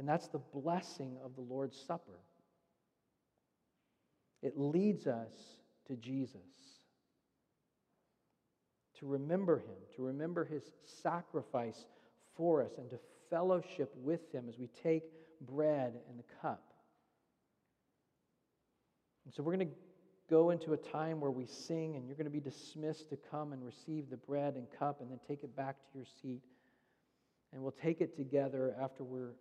And 0.00 0.08
that's 0.08 0.28
the 0.28 0.40
blessing 0.54 1.18
of 1.22 1.34
the 1.34 1.42
Lord's 1.42 1.78
Supper. 1.86 2.18
It 4.42 4.58
leads 4.58 5.06
us 5.06 5.28
to 5.88 5.96
Jesus 5.96 6.40
to 8.98 9.06
remember 9.06 9.58
him, 9.58 9.76
to 9.96 10.02
remember 10.02 10.46
his 10.46 10.62
sacrifice 11.02 11.84
for 12.34 12.62
us, 12.62 12.70
and 12.78 12.88
to 12.88 12.98
fellowship 13.28 13.92
with 13.94 14.22
him 14.32 14.46
as 14.48 14.58
we 14.58 14.68
take 14.82 15.02
bread 15.42 15.92
and 16.08 16.18
the 16.18 16.24
cup. 16.40 16.62
And 19.26 19.34
so 19.34 19.42
we're 19.42 19.54
going 19.54 19.68
to 19.68 19.74
go 20.30 20.48
into 20.48 20.72
a 20.72 20.78
time 20.78 21.20
where 21.20 21.30
we 21.30 21.44
sing, 21.44 21.96
and 21.96 22.06
you're 22.06 22.16
going 22.16 22.24
to 22.24 22.30
be 22.30 22.40
dismissed 22.40 23.10
to 23.10 23.18
come 23.30 23.52
and 23.52 23.62
receive 23.62 24.08
the 24.08 24.16
bread 24.16 24.54
and 24.54 24.66
cup 24.78 25.02
and 25.02 25.10
then 25.10 25.20
take 25.28 25.44
it 25.44 25.54
back 25.54 25.76
to 25.76 25.98
your 25.98 26.06
seat. 26.22 26.40
And 27.52 27.62
we'll 27.62 27.72
take 27.72 28.00
it 28.00 28.16
together 28.16 28.74
after 28.80 29.02
we're 29.02 29.34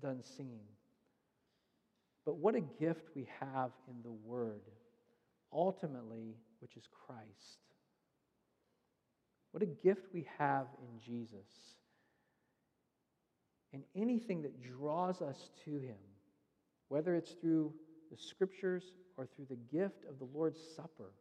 done 0.00 0.22
singing. 0.22 0.66
But 2.24 2.36
what 2.36 2.54
a 2.54 2.60
gift 2.60 3.10
we 3.14 3.28
have 3.40 3.70
in 3.88 4.02
the 4.02 4.10
Word, 4.10 4.62
ultimately, 5.52 6.36
which 6.60 6.76
is 6.76 6.84
Christ. 7.06 7.60
What 9.52 9.62
a 9.62 9.66
gift 9.66 10.08
we 10.12 10.26
have 10.38 10.66
in 10.80 11.00
Jesus. 11.00 11.46
And 13.72 13.82
anything 13.94 14.42
that 14.42 14.62
draws 14.62 15.22
us 15.22 15.50
to 15.64 15.78
Him, 15.78 15.96
whether 16.88 17.14
it's 17.14 17.32
through 17.32 17.72
the 18.10 18.16
scriptures 18.16 18.92
or 19.16 19.26
through 19.26 19.46
the 19.48 19.76
gift 19.76 20.04
of 20.08 20.18
the 20.18 20.28
Lord's 20.36 20.60
Supper, 20.76 21.12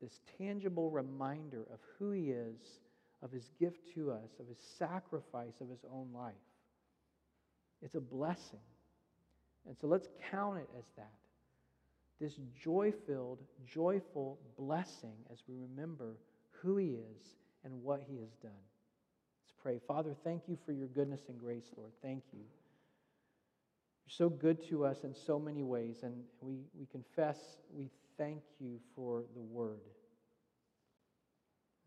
this 0.00 0.20
tangible 0.38 0.90
reminder 0.90 1.66
of 1.72 1.78
who 1.98 2.10
He 2.10 2.30
is, 2.30 2.80
of 3.22 3.30
His 3.30 3.50
gift 3.58 3.94
to 3.94 4.10
us, 4.10 4.30
of 4.38 4.48
His 4.48 4.58
sacrifice 4.78 5.54
of 5.60 5.68
His 5.68 5.84
own 5.92 6.08
life. 6.14 6.34
It's 7.82 7.94
a 7.94 8.00
blessing. 8.00 8.60
And 9.66 9.76
so 9.78 9.86
let's 9.86 10.08
count 10.30 10.58
it 10.58 10.68
as 10.78 10.84
that. 10.96 11.12
This 12.20 12.38
joy 12.62 12.92
filled, 13.06 13.38
joyful 13.66 14.38
blessing 14.58 15.14
as 15.32 15.38
we 15.48 15.54
remember 15.56 16.16
who 16.50 16.76
He 16.76 16.88
is 16.88 17.36
and 17.64 17.82
what 17.82 18.02
He 18.06 18.18
has 18.18 18.30
done. 18.42 18.52
Let's 18.52 19.54
pray. 19.62 19.80
Father, 19.86 20.14
thank 20.24 20.42
you 20.46 20.58
for 20.66 20.72
your 20.72 20.88
goodness 20.88 21.22
and 21.28 21.38
grace, 21.38 21.70
Lord. 21.76 21.92
Thank 22.02 22.24
you. 22.32 22.40
You're 24.06 24.28
so 24.28 24.28
good 24.28 24.66
to 24.68 24.84
us 24.84 25.04
in 25.04 25.14
so 25.14 25.38
many 25.38 25.62
ways, 25.62 25.98
and 26.02 26.14
we, 26.40 26.58
we 26.78 26.86
confess 26.86 27.38
we 27.72 27.88
thank 28.18 28.42
you 28.58 28.80
for 28.94 29.22
the 29.34 29.40
Word. 29.40 29.80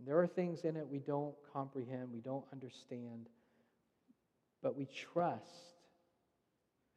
And 0.04 0.10
there 0.10 0.20
are 0.20 0.28
things 0.28 0.66
in 0.66 0.76
it 0.76 0.86
we 0.86 1.00
don't 1.00 1.34
comprehend, 1.54 2.10
we 2.12 2.20
don't 2.20 2.44
understand, 2.52 3.30
but 4.62 4.76
we 4.76 4.86
trust 4.86 5.78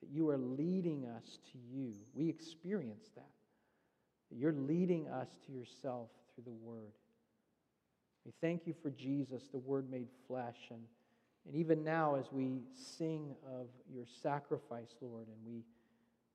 that 0.01 0.11
you 0.11 0.29
are 0.29 0.37
leading 0.37 1.07
us 1.07 1.39
to 1.53 1.59
you. 1.73 1.95
We 2.15 2.29
experience 2.29 3.07
that. 3.15 3.31
That 4.33 4.39
you're 4.39 4.51
leading 4.51 5.07
us 5.07 5.29
to 5.47 5.53
yourself 5.53 6.09
through 6.35 6.47
the 6.47 6.67
Word. 6.67 6.91
We 8.25 8.33
thank 8.41 8.67
you 8.67 8.75
for 8.83 8.91
Jesus, 8.91 9.45
the 9.53 9.59
Word 9.59 9.89
made 9.89 10.09
flesh. 10.27 10.59
And, 10.71 10.81
and 11.47 11.55
even 11.55 11.85
now, 11.85 12.17
as 12.17 12.33
we 12.33 12.63
sing 12.75 13.37
of 13.47 13.69
your 13.89 14.07
sacrifice, 14.21 14.97
Lord, 15.01 15.29
and 15.29 15.37
we 15.47 15.63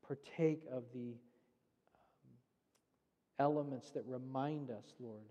partake 0.07 0.63
of 0.71 0.83
the 0.93 1.09
um, 1.09 2.31
elements 3.39 3.89
that 3.89 4.05
remind 4.07 4.69
us, 4.69 4.85
Lord, 5.01 5.25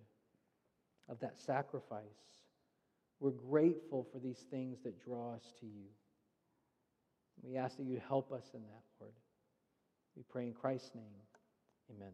of 1.11 1.19
that 1.21 1.39
sacrifice, 1.39 2.03
we're 3.19 3.31
grateful 3.31 4.07
for 4.13 4.19
these 4.19 4.45
things 4.51 4.79
that 4.85 5.05
draw 5.05 5.35
us 5.35 5.53
to 5.61 5.67
you. 5.67 5.89
We 7.43 7.57
ask 7.57 7.77
that 7.77 7.85
you 7.85 8.01
help 8.09 8.33
us 8.33 8.45
in 8.55 8.61
that, 8.61 8.85
Lord. 9.01 9.13
We 10.17 10.23
pray 10.31 10.45
in 10.45 10.53
Christ's 10.53 10.95
name. 10.95 11.05
Amen. 11.97 12.13